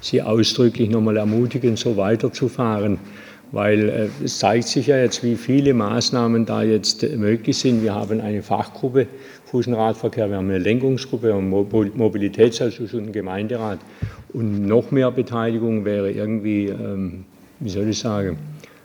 [0.00, 2.98] Sie ausdrücklich nochmal ermutigen, so weiterzufahren.
[3.52, 7.82] weil äh, es zeigt sich ja jetzt, wie viele Maßnahmen da jetzt möglich sind.
[7.82, 9.08] Wir haben eine Fachgruppe
[9.50, 13.80] Fuß- und Radverkehr, wir haben eine Lenkungsgruppe, wir haben einen Mobilitätsausschuss und einen Gemeinderat.
[14.32, 17.24] Und noch mehr Beteiligung wäre irgendwie, ähm,
[17.58, 18.38] wie soll ich sagen,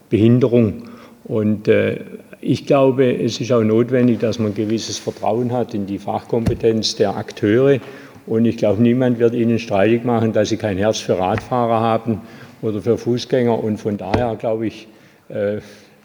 [0.10, 0.84] Behinderung.
[1.24, 2.00] Und äh,
[2.42, 7.16] ich glaube, es ist auch notwendig, dass man gewisses Vertrauen hat in die Fachkompetenz der
[7.18, 7.80] Akteure.
[8.28, 12.22] Und ich glaube, niemand wird Ihnen streitig machen, dass Sie kein Herz für Radfahrer haben
[12.62, 13.64] oder für Fußgänger.
[13.64, 14.88] Und von daher glaube ich,
[15.30, 15.58] äh,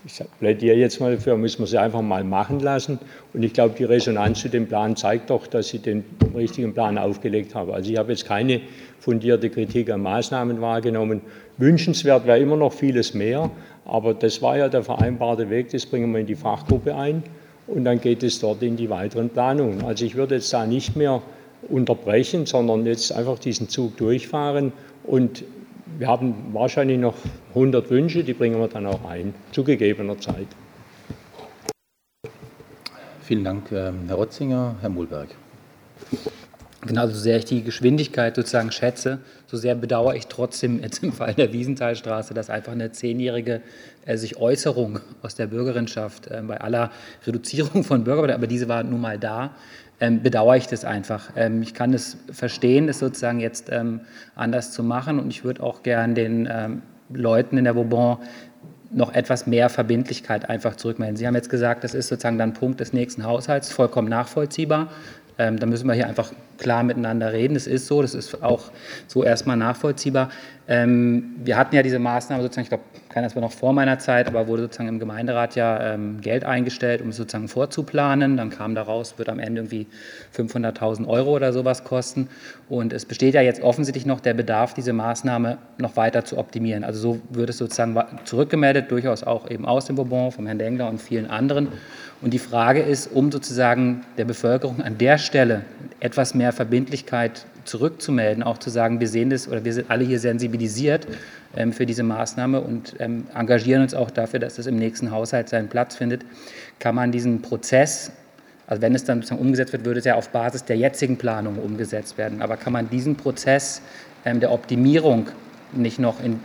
[0.06, 2.98] ich plädiere jetzt mal dafür, müssen wir sie einfach mal machen lassen.
[3.34, 6.96] Und ich glaube, die Resonanz zu dem Plan zeigt doch, dass Sie den richtigen Plan
[6.96, 7.70] aufgelegt haben.
[7.70, 8.62] Also ich habe jetzt keine
[8.98, 11.20] fundierte Kritik an Maßnahmen wahrgenommen.
[11.58, 13.50] Wünschenswert wäre immer noch vieles mehr,
[13.84, 17.22] aber das war ja der vereinbarte Weg, das bringen wir in die Fachgruppe ein
[17.66, 19.84] und dann geht es dort in die weiteren Planungen.
[19.84, 21.20] Also ich würde jetzt da nicht mehr
[21.68, 24.72] unterbrechen, sondern jetzt einfach diesen Zug durchfahren
[25.04, 25.44] und
[25.98, 27.16] wir haben wahrscheinlich noch
[27.50, 30.46] 100 Wünsche, die bringen wir dann auch ein, zu gegebener Zeit.
[33.22, 34.76] Vielen Dank, ähm, Herr Rotzinger.
[34.80, 35.28] Herr Mulberg.
[36.86, 41.12] Genau, so sehr ich die Geschwindigkeit sozusagen schätze, so sehr bedauere ich trotzdem jetzt im
[41.12, 43.60] Fall der Wiesenthalstraße, dass einfach eine zehnjährige
[44.06, 46.90] äh, sich Äußerung aus der Bürgerinschaft äh, bei aller
[47.26, 49.50] Reduzierung von Bürgerarbeit, aber diese war nun mal da,
[50.00, 51.30] ähm, bedauere ich das einfach.
[51.36, 54.00] Ähm, ich kann es verstehen, es sozusagen jetzt ähm,
[54.34, 56.80] anders zu machen und ich würde auch gern den ähm,
[57.12, 58.18] Leuten in der Bourbon
[58.90, 61.16] noch etwas mehr Verbindlichkeit einfach zurückmelden.
[61.16, 64.88] Sie haben jetzt gesagt, das ist sozusagen dann Punkt des nächsten Haushalts, vollkommen nachvollziehbar.
[65.38, 67.54] Ähm, da müssen wir hier einfach klar miteinander reden.
[67.54, 68.70] Das ist so, das ist auch
[69.08, 70.30] so erstmal nachvollziehbar.
[70.68, 73.98] Ähm, wir hatten ja diese Maßnahme sozusagen, ich glaube, keiner das war noch vor meiner
[73.98, 78.36] Zeit, aber wurde sozusagen im Gemeinderat ja ähm, Geld eingestellt, um es sozusagen vorzuplanen.
[78.36, 79.88] Dann kam daraus, wird am Ende irgendwie
[80.36, 82.28] 500.000 Euro oder sowas kosten.
[82.68, 86.84] Und es besteht ja jetzt offensichtlich noch der Bedarf, diese Maßnahme noch weiter zu optimieren.
[86.84, 90.88] Also so wird es sozusagen zurückgemeldet, durchaus auch eben aus dem Bourbon, vom Herrn Dengler
[90.88, 91.66] und vielen anderen.
[92.22, 95.62] Und die Frage ist, um sozusagen der Bevölkerung an der Stelle
[95.98, 100.18] etwas mehr Verbindlichkeit zurückzumelden, auch zu sagen, wir sehen das oder wir sind alle hier
[100.18, 101.06] sensibilisiert
[101.56, 105.48] ähm, für diese Maßnahme und ähm, engagieren uns auch dafür, dass es im nächsten Haushalt
[105.48, 106.24] seinen Platz findet,
[106.78, 108.12] kann man diesen Prozess,
[108.66, 112.18] also wenn es dann umgesetzt wird, würde es ja auf Basis der jetzigen Planung umgesetzt
[112.18, 113.82] werden, aber kann man diesen Prozess
[114.24, 115.28] ähm, der Optimierung
[115.72, 116.40] nicht noch in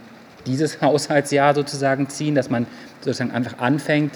[0.45, 2.67] dieses Haushaltsjahr sozusagen ziehen, dass man
[3.01, 4.13] sozusagen einfach anfängt,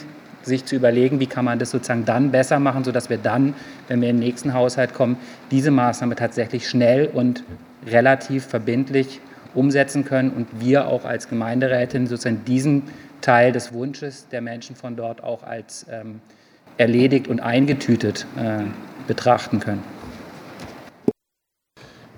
[0.49, 3.53] sich zu überlegen, wie kann man das sozusagen dann besser machen, sodass wir dann,
[3.87, 5.17] wenn wir in den nächsten Haushalt kommen,
[5.51, 7.43] diese Maßnahme tatsächlich schnell und
[7.87, 9.21] relativ verbindlich
[9.55, 12.83] umsetzen können und wir auch als Gemeinderätin sozusagen diesen
[13.21, 16.21] Teil des Wunsches der Menschen von dort auch als ähm,
[16.77, 18.63] erledigt und eingetütet äh,
[19.07, 19.83] betrachten können.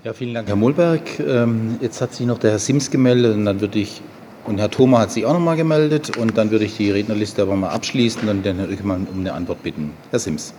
[0.04, 1.20] Ja, vielen Dank, Herr Mulberg.
[1.20, 4.02] Ähm, jetzt hat sich noch der Herr Sims gemeldet und dann würde ich
[4.46, 7.42] und Herr Thoma hat sich auch noch mal gemeldet und dann würde ich die Rednerliste
[7.42, 9.92] aber mal abschließen und den Herrn Rückmann um eine Antwort bitten.
[10.10, 10.54] Herr Sims.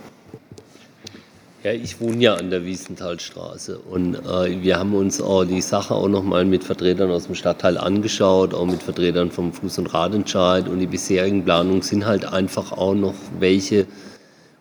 [1.64, 5.94] Ja, ich wohne ja an der Wiesenthalstraße und äh, wir haben uns auch die Sache
[5.94, 9.94] auch noch mal mit Vertretern aus dem Stadtteil angeschaut, auch mit Vertretern vom Fuß- und
[9.94, 13.86] Radentscheid und die bisherigen Planungen sind halt einfach auch noch welche,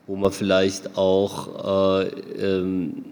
[0.05, 2.07] wo man vielleicht auch äh,
[2.39, 3.03] ähm,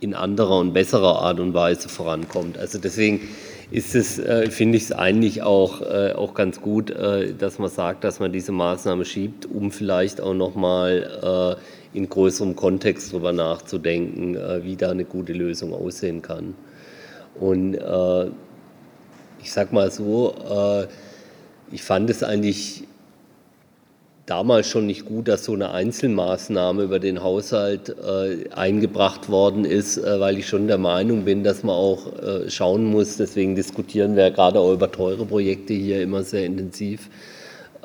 [0.00, 2.56] in anderer und besserer Art und Weise vorankommt.
[2.56, 3.28] Also deswegen
[3.72, 7.70] ist es, äh, finde ich es eigentlich auch, äh, auch ganz gut, äh, dass man
[7.70, 11.58] sagt, dass man diese Maßnahme schiebt, um vielleicht auch nochmal
[11.94, 16.54] äh, in größerem Kontext darüber nachzudenken, äh, wie da eine gute Lösung aussehen kann.
[17.40, 18.26] Und äh,
[19.40, 20.86] ich sage mal so, äh,
[21.74, 22.84] ich fand es eigentlich
[24.32, 29.98] damals schon nicht gut, dass so eine Einzelmaßnahme über den Haushalt äh, eingebracht worden ist,
[29.98, 34.16] äh, weil ich schon der Meinung bin, dass man auch äh, schauen muss, deswegen diskutieren
[34.16, 37.10] wir gerade auch über teure Projekte hier immer sehr intensiv,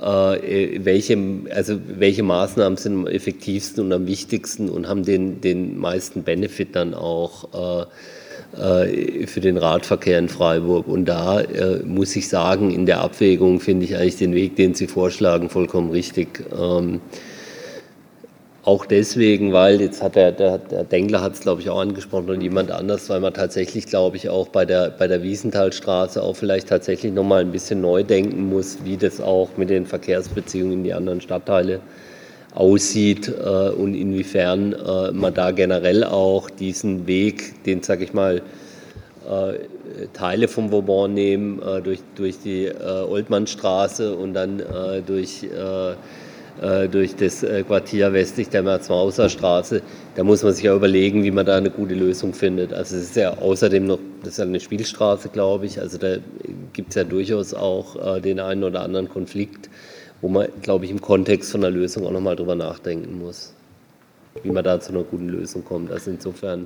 [0.02, 1.18] äh, welche,
[1.54, 6.78] also welche Maßnahmen sind am effektivsten und am wichtigsten und haben den, den meisten Benefit
[6.78, 7.86] dann auch äh, äh,
[8.54, 10.88] für den Radverkehr in Freiburg.
[10.88, 14.74] Und da äh, muss ich sagen, in der Abwägung finde ich eigentlich den Weg, den
[14.74, 16.46] Sie vorschlagen, vollkommen richtig.
[16.58, 17.02] Ähm,
[18.64, 22.30] auch deswegen, weil jetzt hat der, der, der Dengler hat es, glaube ich, auch angesprochen
[22.30, 26.36] und jemand anders, weil man tatsächlich, glaube ich, auch bei der, bei der Wiesenthalstraße auch
[26.36, 30.84] vielleicht tatsächlich nochmal ein bisschen neu denken muss, wie das auch mit den Verkehrsbeziehungen in
[30.84, 31.80] die anderen Stadtteile äh,
[32.58, 38.42] aussieht äh, und inwiefern äh, man da generell auch diesen Weg, den, sage ich mal,
[39.28, 44.62] äh, Teile vom Vauban nehmen, äh, durch, durch die äh, Oldmannstraße und dann
[45.06, 45.46] durch
[46.92, 49.84] durch das Quartier westlich der Merzmauser Straße.
[50.16, 52.74] Da muss man sich ja überlegen, wie man da eine gute Lösung findet.
[52.74, 55.80] Also es ist ja außerdem noch, das ist ja eine Spielstraße, glaube ich.
[55.80, 56.16] Also da
[56.74, 59.70] gibt es ja durchaus auch den einen oder anderen Konflikt,
[60.22, 63.54] wo man, glaube ich, im Kontext von der Lösung auch nochmal drüber nachdenken muss,
[64.44, 65.92] wie man da zu einer guten Lösung kommt.
[65.92, 66.66] Also insofern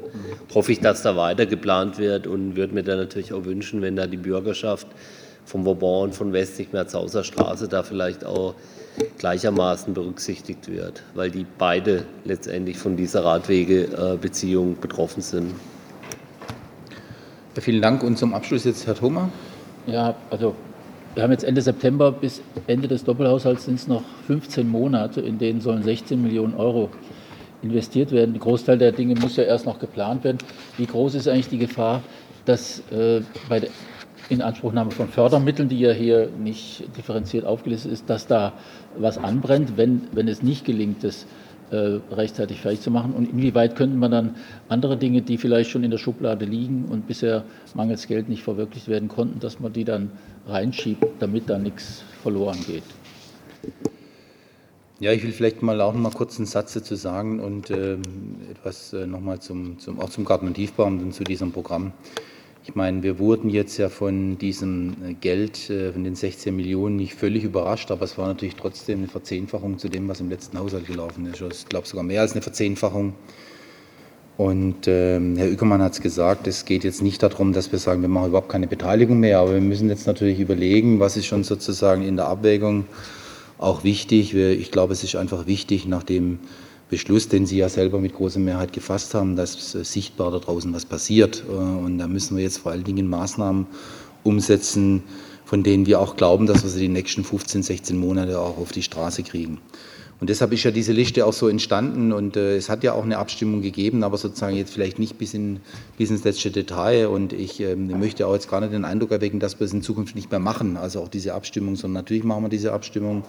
[0.54, 3.95] hoffe ich, dass da weiter geplant wird und würde mir dann natürlich auch wünschen, wenn
[3.95, 4.88] da die Bürgerschaft
[5.45, 8.56] vom Vauban und von westlich Merzhauser Straße da vielleicht auch
[9.18, 15.54] gleichermaßen berücksichtigt wird, weil die beide letztendlich von dieser Radwegebeziehung betroffen sind.
[17.56, 19.30] Ja, vielen Dank und zum Abschluss jetzt Herr Thoma.
[19.88, 20.56] Ja, also
[21.14, 25.38] wir haben jetzt Ende September bis Ende des Doppelhaushalts sind es noch 15 Monate, in
[25.38, 26.89] denen sollen 16 Millionen Euro
[27.62, 28.34] investiert werden.
[28.34, 30.38] Der Großteil der Dinge muss ja erst noch geplant werden.
[30.78, 32.01] Wie groß ist eigentlich die Gefahr,
[32.45, 33.70] dass äh, bei der
[34.30, 38.53] Inanspruchnahme von Fördermitteln, die ja hier nicht differenziert aufgelistet ist, dass da
[38.97, 41.26] was anbrennt, wenn, wenn es nicht gelingt, das
[41.78, 43.13] rechtzeitig fertig zu machen?
[43.13, 44.36] Und inwieweit könnte man dann
[44.69, 47.43] andere Dinge, die vielleicht schon in der Schublade liegen und bisher
[47.74, 50.11] mangels Geld nicht verwirklicht werden konnten, dass man die dann
[50.47, 52.84] reinschiebt, damit da nichts verloren geht?
[54.99, 57.97] Ja, ich will vielleicht mal auch noch mal kurz einen Satz dazu sagen und äh,
[58.51, 61.91] etwas äh, noch mal zum, zum, auch zum Garten- und Tiefbaum und zu diesem Programm.
[62.64, 66.95] Ich meine, wir wurden jetzt ja von diesem äh, Geld, äh, von den 16 Millionen,
[66.95, 70.59] nicht völlig überrascht, aber es war natürlich trotzdem eine Verzehnfachung zu dem, was im letzten
[70.59, 71.41] Haushalt gelaufen ist.
[71.41, 73.14] Ich glaube sogar mehr als eine Verzehnfachung.
[74.38, 78.03] Und ähm, Herr Ückermann hat es gesagt, es geht jetzt nicht darum, dass wir sagen,
[78.03, 81.43] wir machen überhaupt keine Beteiligung mehr, aber wir müssen jetzt natürlich überlegen, was ist schon
[81.43, 82.86] sozusagen in der Abwägung
[83.57, 84.36] auch wichtig.
[84.36, 86.39] Ich glaube, es ist einfach wichtig, nach dem
[86.92, 90.86] Beschluss, den Sie ja selber mit großer Mehrheit gefasst haben, dass sichtbar da draußen was
[90.86, 91.44] passiert.
[91.50, 93.66] Äh, und da müssen wir jetzt vor allen Dingen Maßnahmen
[94.24, 95.02] umsetzen,
[95.46, 98.72] von denen wir auch glauben, dass wir sie die nächsten 15, 16 Monate auch auf
[98.72, 99.60] die Straße kriegen.
[100.20, 103.04] Und deshalb ist ja diese Liste auch so entstanden und äh, es hat ja auch
[103.04, 105.62] eine Abstimmung gegeben, aber sozusagen jetzt vielleicht nicht bis, in,
[105.98, 107.08] bis ins letzte Detail.
[107.08, 109.82] Und ich äh, möchte auch jetzt gar nicht den Eindruck erwecken, dass wir es in
[109.82, 113.24] Zukunft nicht mehr machen, also auch diese Abstimmung, sondern natürlich machen wir diese Abstimmung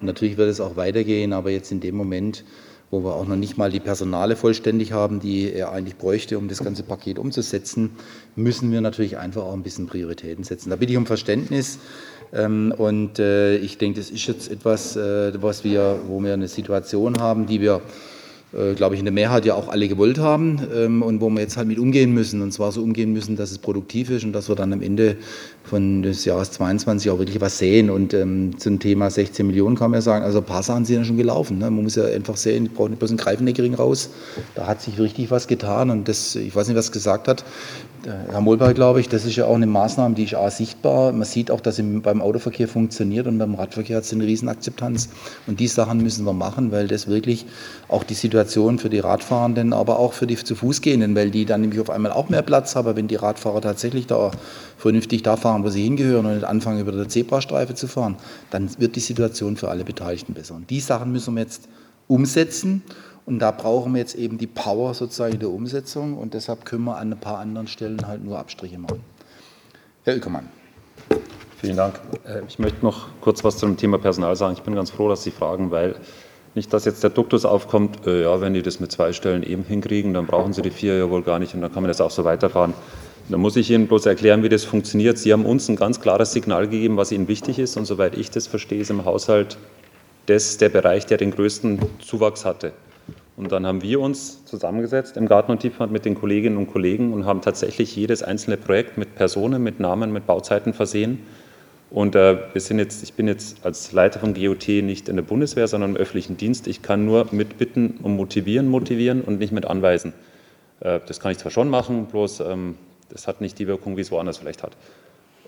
[0.00, 2.44] und natürlich wird es auch weitergehen, aber jetzt in dem Moment,
[2.90, 6.48] wo wir auch noch nicht mal die Personale vollständig haben, die er eigentlich bräuchte, um
[6.48, 7.90] das ganze Paket umzusetzen,
[8.34, 10.70] müssen wir natürlich einfach auch ein bisschen Prioritäten setzen.
[10.70, 11.78] Da bitte ich um Verständnis.
[12.32, 16.48] Ähm, und äh, ich denke, das ist jetzt etwas, äh, was wir, wo wir eine
[16.48, 17.80] Situation haben, die wir
[18.52, 21.40] äh, glaube ich, in der Mehrheit ja auch alle gewollt haben ähm, und wo wir
[21.40, 22.40] jetzt halt mit umgehen müssen.
[22.40, 25.16] Und zwar so umgehen müssen, dass es produktiv ist und dass wir dann am Ende
[25.68, 27.90] von des Jahres 22 auch wirklich was sehen.
[27.90, 30.96] Und ähm, zum Thema 16 Millionen kann man ja sagen, also ein paar Sachen sind
[30.96, 31.58] ja schon gelaufen.
[31.58, 31.70] Ne?
[31.70, 34.10] Man muss ja einfach sehen, ich brauche nicht bloß einen Greifendeckering raus.
[34.54, 37.44] Da hat sich richtig was getan und das, ich weiß nicht, was gesagt hat,
[38.04, 41.12] Herr Molberg, glaube ich, das ist ja auch eine Maßnahme, die ist auch sichtbar.
[41.12, 45.08] Man sieht auch, dass sie beim Autoverkehr funktioniert und beim Radverkehr hat es eine Riesenakzeptanz.
[45.46, 47.44] Und die Sachen müssen wir machen, weil das wirklich
[47.88, 51.44] auch die Situation für die Radfahrenden, aber auch für die zu Fuß gehenden, weil die
[51.44, 54.30] dann nämlich auf einmal auch mehr Platz haben, wenn die Radfahrer tatsächlich da
[54.78, 58.16] vernünftig da fahren, wo sie hingehören und nicht anfangen, über der Zebrastreife zu fahren,
[58.50, 60.54] dann wird die Situation für alle Beteiligten besser.
[60.54, 61.68] Und die Sachen müssen wir jetzt
[62.06, 62.82] umsetzen.
[63.26, 66.96] Und da brauchen wir jetzt eben die Power sozusagen der Umsetzung und deshalb können wir
[66.96, 69.00] an ein paar anderen Stellen halt nur Abstriche machen.
[70.04, 70.48] Herr Ückermann.
[71.58, 72.00] Vielen Dank.
[72.24, 74.54] Äh, ich möchte noch kurz was zum Thema Personal sagen.
[74.54, 75.96] Ich bin ganz froh, dass Sie fragen, weil
[76.54, 79.64] nicht, dass jetzt der Duktus aufkommt, äh, ja, wenn die das mit zwei Stellen eben
[79.64, 82.00] hinkriegen, dann brauchen sie die vier ja wohl gar nicht und dann kann man das
[82.00, 82.74] auch so weiterfahren.
[83.30, 85.18] Da muss ich Ihnen bloß erklären, wie das funktioniert.
[85.18, 88.30] Sie haben uns ein ganz klares Signal gegeben, was Ihnen wichtig ist und soweit ich
[88.30, 89.58] das verstehe, ist im Haushalt
[90.24, 92.72] das der Bereich, der den größten Zuwachs hatte.
[93.36, 97.12] Und dann haben wir uns zusammengesetzt im Garten- und Tiefbad mit den Kolleginnen und Kollegen
[97.12, 101.20] und haben tatsächlich jedes einzelne Projekt mit Personen, mit Namen, mit Bauzeiten versehen.
[101.90, 105.22] Und äh, wir sind jetzt, ich bin jetzt als Leiter von GOT nicht in der
[105.22, 106.66] Bundeswehr, sondern im öffentlichen Dienst.
[106.66, 110.14] Ich kann nur mitbitten und motivieren, motivieren und nicht mit anweisen.
[110.80, 112.76] Äh, das kann ich zwar schon machen, bloß ähm,
[113.08, 114.76] das hat nicht die Wirkung, wie es woanders vielleicht hat.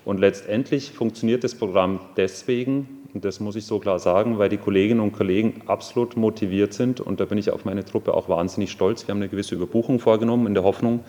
[0.03, 4.57] Und letztendlich funktioniert das Programm deswegen, und das muss ich so klar sagen, weil die
[4.57, 7.01] Kolleginnen und Kollegen absolut motiviert sind.
[7.01, 9.05] Und da bin ich auf meine Truppe auch wahnsinnig stolz.
[9.05, 11.01] Wir haben eine gewisse Überbuchung vorgenommen in der Hoffnung,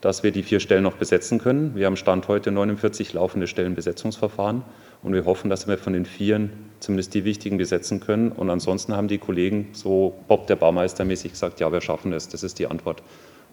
[0.00, 1.76] dass wir die vier Stellen noch besetzen können.
[1.76, 4.62] Wir haben Stand heute 49 laufende Stellenbesetzungsverfahren
[5.02, 6.50] und wir hoffen, dass wir von den vieren
[6.80, 8.32] zumindest die wichtigen besetzen können.
[8.32, 12.28] Und ansonsten haben die Kollegen so Bob der Baumeister mäßig gesagt, ja, wir schaffen es.
[12.28, 13.02] Das ist die Antwort.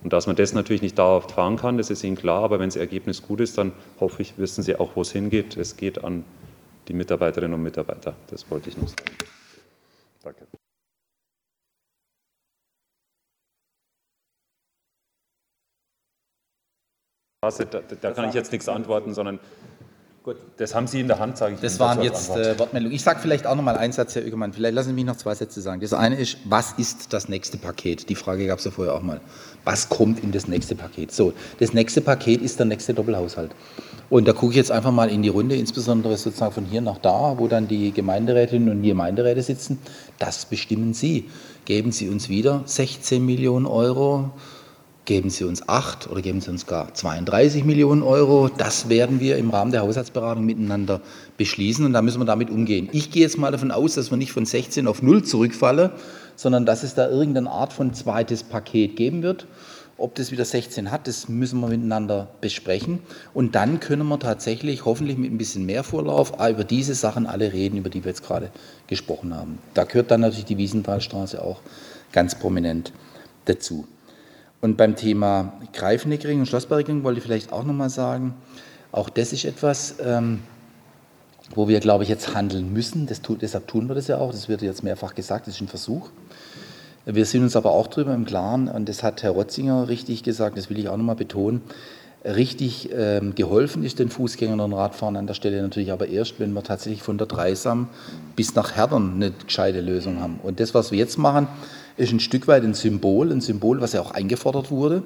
[0.03, 2.69] Und dass man das natürlich nicht dauerhaft fahren kann, das ist Ihnen klar, aber wenn
[2.69, 5.57] das Ergebnis gut ist, dann hoffe ich, wissen Sie auch, wo es hingeht.
[5.57, 6.23] Es geht an
[6.87, 8.15] die Mitarbeiterinnen und Mitarbeiter.
[8.29, 9.11] Das wollte ich noch sagen.
[10.23, 10.47] Danke.
[17.41, 19.39] Da, da, kann ich jetzt nichts antworten, sondern
[20.23, 21.61] Gut, das haben Sie in der Hand, sage ich.
[21.61, 22.93] Das Ihnen waren jetzt äh, Wortmeldungen.
[22.93, 24.51] Ich sage vielleicht auch noch mal einen Satz, Herr Ügemann.
[24.51, 25.79] Vielleicht lassen Sie mich noch zwei Sätze sagen.
[25.79, 28.09] Das eine ist, was ist das nächste Paket?
[28.09, 29.21] Die Frage gab es ja vorher auch mal.
[29.65, 31.11] Was kommt in das nächste Paket?
[31.11, 33.51] So, das nächste Paket ist der nächste Doppelhaushalt.
[34.09, 36.97] Und da gucke ich jetzt einfach mal in die Runde, insbesondere sozusagen von hier nach
[36.97, 39.79] da, wo dann die Gemeinderätinnen und Gemeinderäte sitzen.
[40.17, 41.25] Das bestimmen Sie.
[41.65, 44.31] Geben Sie uns wieder 16 Millionen Euro,
[45.05, 48.49] geben Sie uns 8 oder geben Sie uns gar 32 Millionen Euro.
[48.49, 51.01] Das werden wir im Rahmen der Haushaltsberatung miteinander
[51.37, 52.89] beschließen und da müssen wir damit umgehen.
[52.91, 55.91] Ich gehe jetzt mal davon aus, dass wir nicht von 16 auf 0 zurückfallen,
[56.39, 59.45] sondern dass es da irgendeine Art von zweites Paket geben wird.
[59.97, 62.99] Ob das wieder 16 hat, das müssen wir miteinander besprechen.
[63.33, 67.51] Und dann können wir tatsächlich, hoffentlich mit ein bisschen mehr Vorlauf, über diese Sachen alle
[67.51, 68.51] reden, über die wir jetzt gerade
[68.87, 69.57] gesprochen haben.
[69.73, 71.59] Da gehört dann natürlich die Wiesenthalstraße auch
[72.13, 72.93] ganz prominent
[73.43, 73.85] dazu.
[74.61, 78.33] Und beim Thema Greifnickring und Schlossbergring wollte ich vielleicht auch nochmal sagen,
[78.93, 80.39] auch das ist etwas, ähm,
[81.55, 83.07] wo wir, glaube ich, jetzt handeln müssen.
[83.21, 84.31] Tut, deshalb tun wir das ja auch.
[84.31, 86.09] Das wird jetzt mehrfach gesagt, das ist ein Versuch.
[87.05, 90.57] Wir sind uns aber auch darüber im Klaren, und das hat Herr Rotzinger richtig gesagt,
[90.57, 91.61] das will ich auch nochmal betonen,
[92.23, 96.51] richtig ähm, geholfen ist den Fußgängern und Radfahrern an der Stelle natürlich aber erst, wenn
[96.51, 97.87] wir tatsächlich von der Dreisam
[98.35, 100.39] bis nach Herdern eine gescheite Lösung haben.
[100.43, 101.47] Und das, was wir jetzt machen,
[101.97, 105.03] ist ein Stück weit ein Symbol, ein Symbol, was ja auch eingefordert wurde,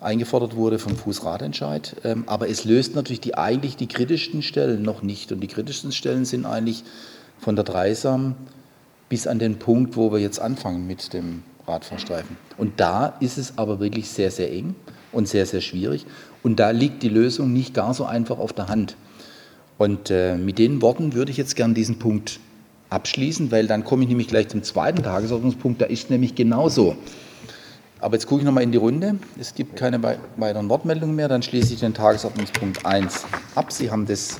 [0.00, 1.96] eingefordert wurde vom Fußradentscheid.
[2.04, 5.32] Ähm, aber es löst natürlich die eigentlich die kritischsten Stellen noch nicht.
[5.32, 6.84] Und die kritischsten Stellen sind eigentlich
[7.38, 8.34] von der Dreisam
[9.08, 12.36] bis an den Punkt, wo wir jetzt anfangen mit dem Radfahrstreifen.
[12.56, 14.74] Und da ist es aber wirklich sehr, sehr eng
[15.12, 16.06] und sehr, sehr schwierig.
[16.42, 18.96] Und da liegt die Lösung nicht gar so einfach auf der Hand.
[19.78, 22.40] Und äh, mit den Worten würde ich jetzt gern diesen Punkt
[22.88, 25.80] abschließen, weil dann komme ich nämlich gleich zum zweiten Tagesordnungspunkt.
[25.80, 26.96] Da ist nämlich genauso.
[28.00, 29.16] Aber jetzt gucke ich nochmal in die Runde.
[29.40, 31.28] Es gibt keine wei- weiteren Wortmeldungen mehr.
[31.28, 33.24] Dann schließe ich den Tagesordnungspunkt 1
[33.54, 33.72] ab.
[33.72, 34.38] Sie haben das